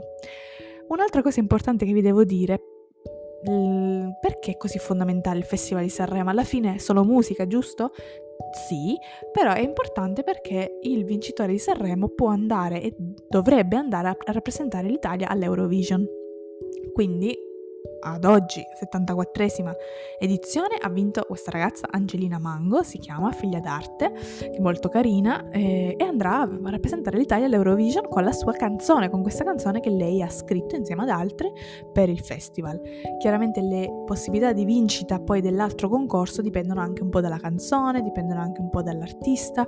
Un'altra 0.88 1.22
cosa 1.22 1.40
importante 1.40 1.86
che 1.86 1.92
vi 1.92 2.02
devo 2.02 2.22
dire 2.22 2.60
perché 4.20 4.52
è 4.52 4.56
così 4.56 4.78
fondamentale 4.78 5.38
il 5.38 5.44
Festival 5.44 5.82
di 5.82 5.88
Sanremo? 5.88 6.30
Alla 6.30 6.44
fine 6.44 6.76
è 6.76 6.78
solo 6.78 7.02
musica, 7.02 7.46
giusto? 7.46 7.90
Sì, 8.50 8.96
però 9.30 9.52
è 9.52 9.60
importante 9.60 10.22
perché 10.22 10.78
il 10.82 11.04
vincitore 11.04 11.52
di 11.52 11.58
Sanremo 11.58 12.08
può 12.08 12.28
andare 12.28 12.82
e 12.82 12.94
dovrebbe 13.28 13.76
andare 13.76 14.08
a 14.08 14.16
rappresentare 14.26 14.88
l'Italia 14.88 15.28
all'Eurovision. 15.28 16.06
Quindi 16.92 17.34
ad 18.02 18.24
oggi, 18.24 18.64
74esima 18.80 19.72
edizione, 20.18 20.76
ha 20.80 20.88
vinto 20.88 21.24
questa 21.26 21.50
ragazza 21.50 21.86
Angelina 21.90 22.38
Mango, 22.38 22.82
si 22.82 22.98
chiama 22.98 23.30
Figlia 23.32 23.60
d'Arte, 23.60 24.12
che 24.38 24.50
è 24.50 24.60
molto 24.60 24.88
carina, 24.88 25.48
eh, 25.50 25.94
e 25.96 26.04
andrà 26.04 26.40
a 26.40 26.48
rappresentare 26.64 27.16
l'Italia 27.16 27.46
all'Eurovision 27.46 28.08
con 28.08 28.24
la 28.24 28.32
sua 28.32 28.52
canzone, 28.52 29.08
con 29.08 29.22
questa 29.22 29.44
canzone 29.44 29.80
che 29.80 29.90
lei 29.90 30.22
ha 30.22 30.28
scritto 30.28 30.74
insieme 30.74 31.02
ad 31.02 31.10
altre 31.10 31.52
per 31.92 32.08
il 32.08 32.20
festival. 32.20 32.80
Chiaramente 33.18 33.60
le 33.60 34.02
possibilità 34.04 34.52
di 34.52 34.64
vincita 34.64 35.20
poi 35.20 35.40
dell'altro 35.40 35.88
concorso 35.88 36.42
dipendono 36.42 36.80
anche 36.80 37.02
un 37.02 37.08
po' 37.08 37.20
dalla 37.20 37.38
canzone, 37.38 38.00
dipendono 38.02 38.40
anche 38.40 38.60
un 38.60 38.70
po' 38.70 38.82
dall'artista. 38.82 39.66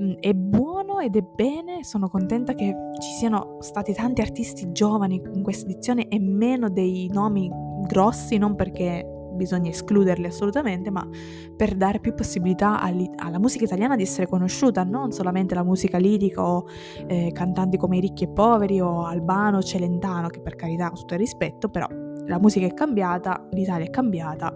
Mm, 0.00 0.14
è 0.20 0.32
buono 0.32 1.00
ed 1.00 1.16
è 1.16 1.22
bene, 1.22 1.84
sono 1.84 2.08
contenta 2.08 2.54
che 2.54 2.74
ci 3.00 3.10
siano 3.18 3.56
stati 3.60 3.92
tanti 3.92 4.20
artisti 4.20 4.70
giovani 4.72 5.20
in 5.34 5.42
questa 5.42 5.64
edizione 5.66 6.08
e 6.08 6.18
meno 6.18 6.68
dei 6.70 7.08
nomi 7.12 7.57
grossi, 7.88 8.38
non 8.38 8.54
perché 8.54 9.04
bisogna 9.38 9.70
escluderli 9.70 10.26
assolutamente, 10.26 10.90
ma 10.90 11.08
per 11.56 11.74
dare 11.74 12.00
più 12.00 12.12
possibilità 12.12 12.80
alla 12.80 13.38
musica 13.38 13.64
italiana 13.64 13.96
di 13.96 14.02
essere 14.02 14.26
conosciuta, 14.26 14.84
non 14.84 15.12
solamente 15.12 15.54
la 15.54 15.64
musica 15.64 15.96
lirica 15.96 16.46
o 16.46 16.66
eh, 17.06 17.30
cantanti 17.32 17.78
come 17.78 17.96
i 17.96 18.00
ricchi 18.00 18.24
e 18.24 18.28
poveri 18.28 18.80
o 18.80 19.04
Albano, 19.04 19.62
Celentano, 19.62 20.28
che 20.28 20.40
per 20.40 20.56
carità 20.56 20.88
con 20.88 20.98
tutto 20.98 21.14
il 21.14 21.20
rispetto, 21.20 21.68
però 21.68 21.86
la 22.26 22.38
musica 22.38 22.66
è 22.66 22.74
cambiata, 22.74 23.48
l'Italia 23.52 23.86
è 23.86 23.90
cambiata, 23.90 24.52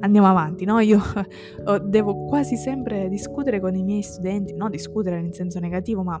andiamo 0.00 0.26
avanti, 0.26 0.64
no? 0.64 0.78
Io 0.80 1.00
devo 1.84 2.24
quasi 2.24 2.56
sempre 2.56 3.08
discutere 3.08 3.60
con 3.60 3.74
i 3.74 3.82
miei 3.82 4.02
studenti, 4.02 4.54
non 4.54 4.70
discutere 4.70 5.18
in 5.18 5.32
senso 5.32 5.58
negativo, 5.58 6.02
ma 6.02 6.20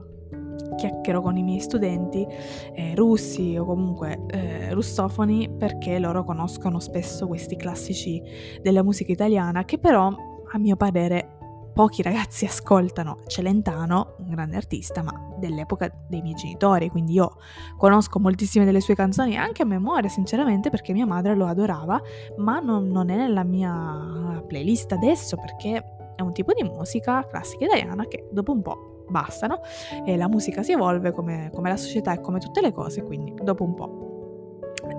chiacchiero 0.76 1.20
con 1.20 1.36
i 1.36 1.42
miei 1.42 1.60
studenti 1.60 2.26
eh, 2.74 2.94
russi 2.94 3.56
o 3.56 3.64
comunque 3.64 4.20
eh, 4.30 4.72
russofoni 4.72 5.50
perché 5.50 5.98
loro 5.98 6.24
conoscono 6.24 6.80
spesso 6.80 7.26
questi 7.26 7.56
classici 7.56 8.22
della 8.60 8.82
musica 8.82 9.12
italiana 9.12 9.64
che 9.64 9.78
però 9.78 10.06
a 10.52 10.58
mio 10.58 10.76
parere 10.76 11.34
pochi 11.74 12.02
ragazzi 12.02 12.46
ascoltano. 12.46 13.18
Celentano, 13.26 14.14
un 14.18 14.30
grande 14.30 14.56
artista, 14.56 15.02
ma 15.02 15.12
dell'epoca 15.38 15.92
dei 16.08 16.22
miei 16.22 16.34
genitori, 16.34 16.88
quindi 16.88 17.14
io 17.14 17.36
conosco 17.76 18.18
moltissime 18.18 18.64
delle 18.64 18.80
sue 18.80 18.94
canzoni 18.94 19.36
anche 19.36 19.62
a 19.62 19.66
memoria, 19.66 20.08
sinceramente, 20.08 20.70
perché 20.70 20.92
mia 20.92 21.06
madre 21.06 21.34
lo 21.34 21.46
adorava, 21.46 22.00
ma 22.38 22.60
non, 22.60 22.88
non 22.88 23.10
è 23.10 23.16
nella 23.16 23.42
mia 23.42 24.42
playlist 24.46 24.92
adesso 24.92 25.36
perché 25.36 25.82
è 26.16 26.22
un 26.22 26.32
tipo 26.32 26.52
di 26.52 26.62
musica 26.62 27.26
classica 27.26 27.64
italiana 27.64 28.06
che 28.06 28.28
dopo 28.30 28.52
un 28.52 28.62
po' 28.62 28.93
bastano 29.08 29.60
e 30.04 30.16
la 30.16 30.28
musica 30.28 30.62
si 30.62 30.72
evolve 30.72 31.12
come, 31.12 31.50
come 31.52 31.68
la 31.68 31.76
società 31.76 32.12
e 32.12 32.20
come 32.20 32.38
tutte 32.38 32.60
le 32.60 32.72
cose, 32.72 33.02
quindi 33.02 33.34
dopo 33.42 33.64
un 33.64 33.74
po' 33.74 34.04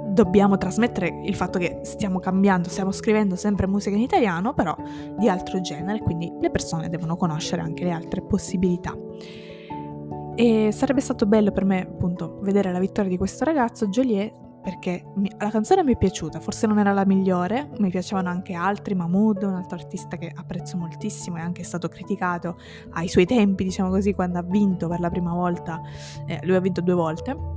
dobbiamo 0.07 0.57
trasmettere 0.57 1.21
il 1.23 1.35
fatto 1.35 1.59
che 1.59 1.79
stiamo 1.83 2.19
cambiando, 2.19 2.69
stiamo 2.69 2.91
scrivendo 2.91 3.35
sempre 3.35 3.67
musica 3.67 3.95
in 3.95 4.01
italiano, 4.01 4.53
però 4.53 4.75
di 5.17 5.27
altro 5.27 5.59
genere, 5.59 5.99
quindi 5.99 6.31
le 6.39 6.49
persone 6.49 6.89
devono 6.89 7.17
conoscere 7.17 7.61
anche 7.61 7.83
le 7.83 7.91
altre 7.91 8.21
possibilità. 8.21 8.97
E 10.35 10.69
sarebbe 10.71 11.01
stato 11.01 11.25
bello 11.25 11.51
per 11.51 11.65
me, 11.65 11.81
appunto, 11.81 12.39
vedere 12.41 12.71
la 12.71 12.79
vittoria 12.79 13.09
di 13.09 13.17
questo 13.17 13.43
ragazzo, 13.43 13.87
Joliet, 13.87 14.33
perché 14.65 15.05
mi, 15.17 15.31
la 15.37 15.51
canzone 15.51 15.83
mi 15.83 15.93
è 15.93 15.97
piaciuta, 15.97 16.39
forse 16.39 16.65
non 16.65 16.79
era 16.79 16.91
la 16.91 17.05
migliore, 17.05 17.69
mi 17.77 17.91
piacevano 17.91 18.29
anche 18.29 18.55
altri, 18.55 18.95
Mahmood, 18.95 19.43
un 19.43 19.53
altro 19.53 19.77
artista 19.77 20.17
che 20.17 20.31
apprezzo 20.35 20.75
moltissimo, 20.75 21.37
è 21.37 21.41
anche 21.41 21.63
stato 21.63 21.87
criticato 21.87 22.57
ai 22.93 23.07
suoi 23.07 23.27
tempi, 23.27 23.63
diciamo 23.63 23.91
così, 23.91 24.13
quando 24.15 24.39
ha 24.39 24.41
vinto 24.41 24.87
per 24.87 25.01
la 25.01 25.11
prima 25.11 25.33
volta, 25.33 25.79
eh, 26.25 26.39
lui 26.41 26.55
ha 26.55 26.59
vinto 26.61 26.81
due 26.81 26.95
volte, 26.95 27.54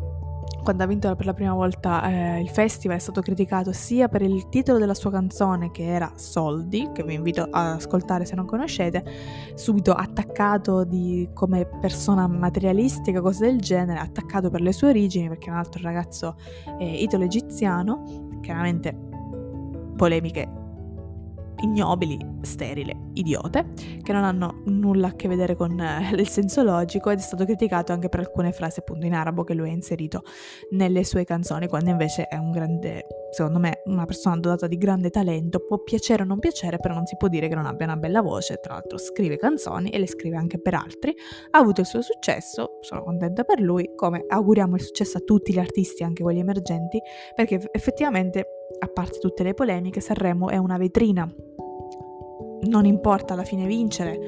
quando 0.62 0.82
ha 0.82 0.86
vinto 0.86 1.14
per 1.14 1.24
la 1.24 1.32
prima 1.32 1.54
volta 1.54 2.02
eh, 2.08 2.40
il 2.40 2.48
festival 2.50 2.96
è 2.96 3.00
stato 3.00 3.22
criticato 3.22 3.72
sia 3.72 4.08
per 4.08 4.22
il 4.22 4.48
titolo 4.48 4.78
della 4.78 4.94
sua 4.94 5.10
canzone 5.10 5.70
che 5.70 5.84
era 5.84 6.12
Soldi, 6.16 6.90
che 6.92 7.02
vi 7.04 7.14
invito 7.14 7.42
ad 7.42 7.76
ascoltare 7.76 8.24
se 8.24 8.34
non 8.34 8.44
conoscete, 8.44 9.04
subito 9.54 9.92
attaccato 9.92 10.84
di, 10.84 11.28
come 11.32 11.66
persona 11.80 12.26
materialistica, 12.26 13.20
cose 13.20 13.46
del 13.46 13.60
genere, 13.60 14.00
attaccato 14.00 14.50
per 14.50 14.60
le 14.60 14.72
sue 14.72 14.88
origini 14.88 15.28
perché 15.28 15.48
è 15.48 15.52
un 15.52 15.56
altro 15.56 15.82
ragazzo 15.82 16.36
eh, 16.78 17.02
italo-egiziano, 17.02 18.38
chiaramente 18.42 18.94
polemiche 19.96 20.67
ignobili, 21.60 22.18
sterili, 22.42 22.94
idiote, 23.14 23.72
che 24.02 24.12
non 24.12 24.24
hanno 24.24 24.62
nulla 24.66 25.08
a 25.08 25.14
che 25.14 25.28
vedere 25.28 25.54
con 25.54 25.78
eh, 25.78 26.10
il 26.16 26.28
senso 26.28 26.62
logico 26.62 27.10
ed 27.10 27.18
è 27.18 27.22
stato 27.22 27.44
criticato 27.44 27.92
anche 27.92 28.08
per 28.08 28.20
alcune 28.20 28.52
frasi 28.52 28.80
appunto 28.80 29.06
in 29.06 29.14
arabo 29.14 29.44
che 29.44 29.54
lui 29.54 29.70
ha 29.70 29.72
inserito 29.72 30.22
nelle 30.70 31.04
sue 31.04 31.24
canzoni, 31.24 31.66
quando 31.68 31.90
invece 31.90 32.26
è 32.26 32.36
un 32.36 32.50
grande, 32.50 33.06
secondo 33.30 33.58
me, 33.58 33.82
una 33.86 34.04
persona 34.04 34.36
dotata 34.36 34.66
di 34.66 34.76
grande 34.76 35.10
talento, 35.10 35.64
può 35.64 35.78
piacere 35.78 36.22
o 36.22 36.26
non 36.26 36.38
piacere, 36.38 36.78
però 36.78 36.94
non 36.94 37.06
si 37.06 37.16
può 37.16 37.28
dire 37.28 37.48
che 37.48 37.54
non 37.54 37.66
abbia 37.66 37.86
una 37.86 37.96
bella 37.96 38.22
voce, 38.22 38.58
tra 38.60 38.74
l'altro 38.74 38.98
scrive 38.98 39.36
canzoni 39.36 39.90
e 39.90 39.98
le 39.98 40.06
scrive 40.06 40.36
anche 40.36 40.60
per 40.60 40.74
altri, 40.74 41.14
ha 41.50 41.58
avuto 41.58 41.80
il 41.80 41.86
suo 41.86 42.02
successo, 42.02 42.78
sono 42.80 43.02
contenta 43.02 43.44
per 43.44 43.60
lui, 43.60 43.92
come 43.94 44.24
auguriamo 44.26 44.76
il 44.76 44.82
successo 44.82 45.18
a 45.18 45.20
tutti 45.20 45.52
gli 45.52 45.58
artisti, 45.58 46.02
anche 46.02 46.22
quelli 46.22 46.40
emergenti, 46.40 47.00
perché 47.34 47.68
effettivamente, 47.72 48.57
a 48.78 48.86
parte 48.86 49.18
tutte 49.18 49.42
le 49.42 49.54
polemiche, 49.54 50.00
Sanremo 50.00 50.48
è 50.48 50.56
una 50.56 50.76
vetrina 50.76 51.30
non 52.62 52.84
importa 52.84 53.34
alla 53.34 53.44
fine 53.44 53.66
vincere, 53.66 54.18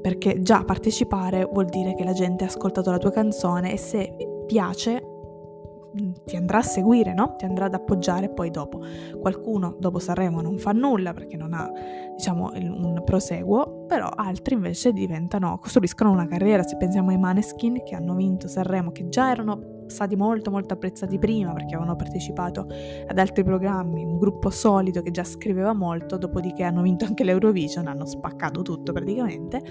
perché 0.00 0.40
già 0.42 0.64
partecipare 0.64 1.44
vuol 1.44 1.66
dire 1.66 1.94
che 1.94 2.04
la 2.04 2.12
gente 2.12 2.44
ha 2.44 2.48
ascoltato 2.48 2.90
la 2.90 2.98
tua 2.98 3.10
canzone 3.10 3.72
e 3.72 3.76
se 3.76 4.16
piace 4.46 5.02
mm, 6.00 6.12
ti 6.24 6.36
andrà 6.36 6.58
a 6.58 6.62
seguire, 6.62 7.12
no? 7.12 7.34
Ti 7.36 7.44
andrà 7.44 7.66
ad 7.66 7.74
appoggiare 7.74 8.30
poi 8.30 8.50
dopo. 8.50 8.80
Qualcuno 9.20 9.76
dopo 9.78 9.98
Sanremo 9.98 10.40
non 10.40 10.58
fa 10.58 10.72
nulla 10.72 11.12
perché 11.12 11.36
non 11.36 11.52
ha, 11.52 11.70
diciamo, 12.16 12.50
un 12.54 13.02
proseguo, 13.04 13.84
però 13.86 14.08
altri 14.08 14.54
invece 14.54 14.92
diventano, 14.92 15.58
costruiscono 15.58 16.10
una 16.10 16.26
carriera. 16.26 16.62
Se 16.62 16.76
pensiamo 16.76 17.10
ai 17.10 17.18
Maneskin 17.18 17.82
che 17.82 17.94
hanno 17.94 18.14
vinto 18.14 18.48
Sanremo, 18.48 18.92
che 18.92 19.08
già 19.08 19.30
erano 19.30 19.78
stati 19.90 20.16
molto 20.16 20.50
molto 20.50 20.74
apprezzati 20.74 21.18
prima 21.18 21.52
perché 21.52 21.74
avevano 21.74 21.96
partecipato 21.96 22.66
ad 23.06 23.18
altri 23.18 23.44
programmi, 23.44 24.04
un 24.04 24.18
gruppo 24.18 24.50
solido 24.50 25.02
che 25.02 25.10
già 25.10 25.24
scriveva 25.24 25.72
molto, 25.72 26.16
dopodiché 26.16 26.62
hanno 26.62 26.82
vinto 26.82 27.04
anche 27.04 27.24
l'Eurovision, 27.24 27.86
hanno 27.86 28.06
spaccato 28.06 28.62
tutto 28.62 28.92
praticamente, 28.92 29.62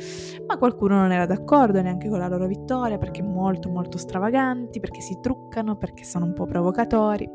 ma 0.48 0.58
qualcuno 0.58 0.96
non 0.96 1.12
era 1.12 1.26
d'accordo 1.26 1.82
neanche 1.82 2.10
con 2.10 2.20
la 2.20 2.28
loro 2.28 2.48
vittoria 2.48 2.98
perché 2.98 3.22
molto 3.22 3.70
molto 3.70 3.98
stravaganti, 3.98 4.80
perché 4.80 5.02
si 5.02 5.18
truccano, 5.22 5.78
perché 5.78 6.04
sono 6.04 6.26
un 6.26 6.34
po' 6.34 6.46
provocatori, 6.46 7.30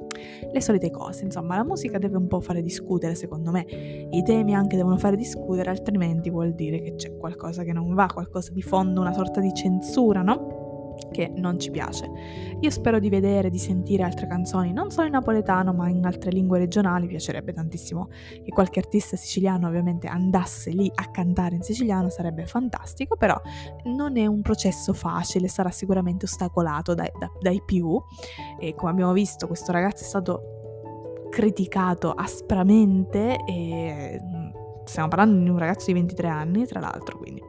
le 0.53 0.61
solite 0.61 0.91
cose, 0.91 1.25
insomma 1.25 1.57
la 1.57 1.65
musica 1.65 1.99
deve 1.99 2.17
un 2.17 2.27
po' 2.27 2.41
fare 2.41 2.63
discutere 2.63 3.15
secondo 3.15 3.51
me, 3.51 3.65
i 4.11 4.23
temi 4.23 4.55
anche 4.55 4.77
devono 4.77 4.97
fare 4.97 5.17
discutere, 5.17 5.71
altrimenti 5.71 6.31
vuol 6.31 6.55
dire 6.55 6.81
che 6.81 6.95
c'è 6.95 7.17
qualcosa 7.17 7.63
che 7.63 7.73
non 7.73 7.95
va, 7.95 8.07
qualcosa 8.07 8.53
di 8.53 8.63
fondo, 8.63 9.01
una 9.01 9.13
sorta 9.13 9.41
di 9.41 9.53
censura, 9.53 10.23
no? 10.23 10.64
Che 11.15 11.31
non 11.33 11.61
ci 11.61 11.71
piace. 11.71 12.11
Io 12.59 12.71
spero 12.71 12.99
di 12.99 13.09
vedere, 13.09 13.49
di 13.49 13.59
sentire 13.59 14.03
altre 14.03 14.27
canzoni, 14.27 14.73
non 14.73 14.91
solo 14.91 15.07
in 15.07 15.13
napoletano, 15.13 15.73
ma 15.73 15.89
in 15.89 16.05
altre 16.05 16.33
lingue 16.33 16.59
regionali. 16.59 17.07
Piacerebbe 17.07 17.53
tantissimo 17.53 18.09
che 18.43 18.51
qualche 18.51 18.81
artista 18.81 19.15
siciliano 19.15 19.69
ovviamente 19.69 20.09
andasse 20.09 20.71
lì 20.71 20.91
a 20.93 21.11
cantare 21.13 21.55
in 21.55 21.63
siciliano, 21.63 22.09
sarebbe 22.09 22.47
fantastico, 22.47 23.17
però 23.17 23.41
non 23.85 24.17
è 24.17 24.27
un 24.27 24.43
processo 24.43 24.93
facile, 24.93 25.47
sarà 25.47 25.71
sicuramente 25.71 26.25
ostacolato 26.25 26.95
dai, 26.95 27.11
da, 27.17 27.31
dai 27.41 27.63
più. 27.65 27.97
E 28.59 28.75
come 28.75 28.91
abbiamo 28.91 29.13
visto, 29.13 29.47
questo 29.47 29.71
ragazzo 29.71 30.03
è 30.03 30.07
stato 30.07 31.29
criticato 31.31 32.11
aspramente 32.11 33.37
e 33.45 34.21
mm, 34.21 34.85
stiamo 34.85 35.09
parlando 35.09 35.43
di 35.43 35.49
un 35.49 35.59
ragazzo 35.59 35.87
di 35.87 35.93
23 35.93 36.29
anni, 36.29 36.67
tra 36.67 36.81
l'altro, 36.81 37.19
quindi 37.19 37.43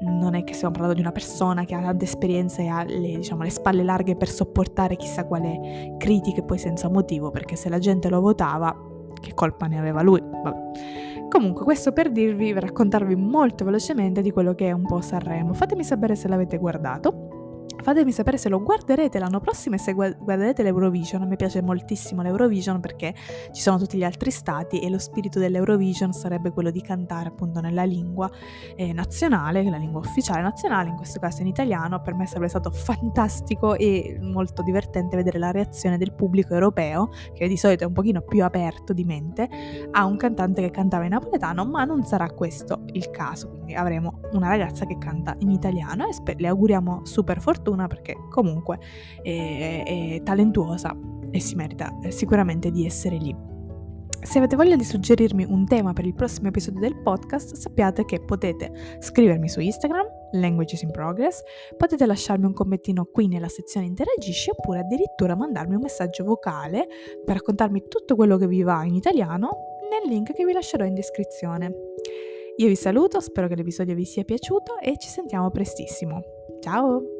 non 0.00 0.34
è 0.34 0.44
che 0.44 0.52
stiamo 0.52 0.72
parlando 0.72 0.94
di 0.94 1.02
una 1.02 1.12
persona 1.12 1.64
che 1.64 1.74
ha 1.74 1.80
tante 1.80 2.04
esperienze 2.04 2.62
e 2.62 2.68
ha 2.68 2.84
le, 2.84 3.16
diciamo, 3.16 3.42
le 3.42 3.50
spalle 3.50 3.82
larghe 3.82 4.16
per 4.16 4.28
sopportare 4.28 4.96
chissà 4.96 5.24
quale 5.24 5.94
critiche 5.98 6.42
poi 6.42 6.58
senza 6.58 6.88
motivo, 6.88 7.30
perché 7.30 7.56
se 7.56 7.68
la 7.68 7.78
gente 7.78 8.08
lo 8.08 8.20
votava, 8.20 8.74
che 9.20 9.32
colpa 9.34 9.66
ne 9.66 9.78
aveva 9.78 10.02
lui? 10.02 10.20
Vabbè. 10.20 11.26
Comunque, 11.28 11.64
questo 11.64 11.92
per 11.92 12.10
dirvi, 12.12 12.52
raccontarvi 12.52 13.16
molto 13.16 13.64
velocemente 13.64 14.22
di 14.22 14.30
quello 14.30 14.54
che 14.54 14.68
è 14.68 14.72
un 14.72 14.82
po' 14.82 15.00
Sanremo. 15.00 15.54
Fatemi 15.54 15.82
sapere 15.82 16.14
se 16.14 16.28
l'avete 16.28 16.56
guardato. 16.58 17.35
Fatemi 17.82 18.10
sapere 18.10 18.36
se 18.36 18.48
lo 18.48 18.60
guarderete 18.62 19.18
l'anno 19.18 19.38
prossimo 19.38 19.76
e 19.76 19.78
se 19.78 19.92
guarderete 19.92 20.62
l'Eurovision. 20.62 21.22
A 21.22 21.26
me 21.26 21.36
piace 21.36 21.62
moltissimo 21.62 22.22
l'Eurovision 22.22 22.80
perché 22.80 23.14
ci 23.52 23.60
sono 23.60 23.78
tutti 23.78 23.96
gli 23.96 24.02
altri 24.02 24.30
stati 24.30 24.80
e 24.80 24.90
lo 24.90 24.98
spirito 24.98 25.38
dell'Eurovision 25.38 26.12
sarebbe 26.12 26.50
quello 26.50 26.70
di 26.70 26.80
cantare 26.80 27.28
appunto 27.28 27.60
nella 27.60 27.84
lingua 27.84 28.28
eh, 28.74 28.92
nazionale, 28.92 29.62
la 29.68 29.76
lingua 29.76 30.00
ufficiale 30.00 30.42
nazionale, 30.42 30.88
in 30.88 30.96
questo 30.96 31.20
caso 31.20 31.42
in 31.42 31.46
italiano. 31.46 32.00
Per 32.00 32.14
me 32.14 32.26
sarebbe 32.26 32.48
stato 32.48 32.70
fantastico 32.70 33.76
e 33.76 34.18
molto 34.20 34.62
divertente 34.62 35.14
vedere 35.14 35.38
la 35.38 35.52
reazione 35.52 35.96
del 35.96 36.12
pubblico 36.12 36.54
europeo, 36.54 37.10
che 37.34 37.46
di 37.46 37.56
solito 37.56 37.84
è 37.84 37.86
un 37.86 37.92
pochino 37.92 38.22
più 38.22 38.42
aperto 38.42 38.92
di 38.92 39.04
mente, 39.04 39.48
a 39.92 40.06
un 40.06 40.16
cantante 40.16 40.60
che 40.60 40.70
cantava 40.70 41.04
in 41.04 41.10
napoletano, 41.10 41.64
ma 41.64 41.84
non 41.84 42.02
sarà 42.04 42.28
questo 42.30 42.82
il 42.92 43.10
caso. 43.10 43.48
Quindi 43.50 43.74
avremo 43.74 44.20
una 44.32 44.48
ragazza 44.48 44.86
che 44.86 44.98
canta 44.98 45.36
in 45.38 45.50
italiano 45.50 46.08
e 46.08 46.12
sper- 46.12 46.40
le 46.40 46.48
auguriamo 46.48 47.04
super 47.04 47.40
fortuna 47.40 47.65
fortuna 47.66 47.88
perché 47.88 48.14
comunque 48.30 48.78
è, 49.22 49.82
è 49.84 50.22
talentuosa 50.22 50.96
e 51.30 51.40
si 51.40 51.56
merita 51.56 51.90
sicuramente 52.08 52.70
di 52.70 52.86
essere 52.86 53.16
lì. 53.16 53.34
Se 54.22 54.38
avete 54.38 54.56
voglia 54.56 54.74
di 54.74 54.82
suggerirmi 54.82 55.44
un 55.44 55.66
tema 55.66 55.92
per 55.92 56.04
il 56.04 56.14
prossimo 56.14 56.48
episodio 56.48 56.80
del 56.80 56.96
podcast, 57.00 57.54
sappiate 57.54 58.04
che 58.04 58.20
potete 58.20 58.98
scrivermi 58.98 59.48
su 59.48 59.60
Instagram, 59.60 60.04
Languages 60.32 60.82
in 60.82 60.90
Progress, 60.90 61.42
potete 61.76 62.06
lasciarmi 62.06 62.44
un 62.44 62.52
commentino 62.52 63.04
qui 63.04 63.28
nella 63.28 63.48
sezione 63.48 63.86
Interagisci 63.86 64.50
oppure 64.50 64.80
addirittura 64.80 65.36
mandarmi 65.36 65.76
un 65.76 65.82
messaggio 65.82 66.24
vocale 66.24 66.88
per 67.24 67.36
raccontarmi 67.36 67.84
tutto 67.88 68.16
quello 68.16 68.36
che 68.36 68.48
vi 68.48 68.62
va 68.62 68.84
in 68.84 68.96
italiano 68.96 69.76
nel 69.90 70.12
link 70.12 70.32
che 70.32 70.44
vi 70.44 70.52
lascerò 70.52 70.84
in 70.84 70.94
descrizione. 70.94 71.72
Io 72.56 72.68
vi 72.68 72.74
saluto, 72.74 73.20
spero 73.20 73.46
che 73.46 73.54
l'episodio 73.54 73.94
vi 73.94 74.04
sia 74.04 74.24
piaciuto 74.24 74.78
e 74.78 74.96
ci 74.98 75.08
sentiamo 75.08 75.50
prestissimo. 75.50 76.22
Ciao! 76.60 77.15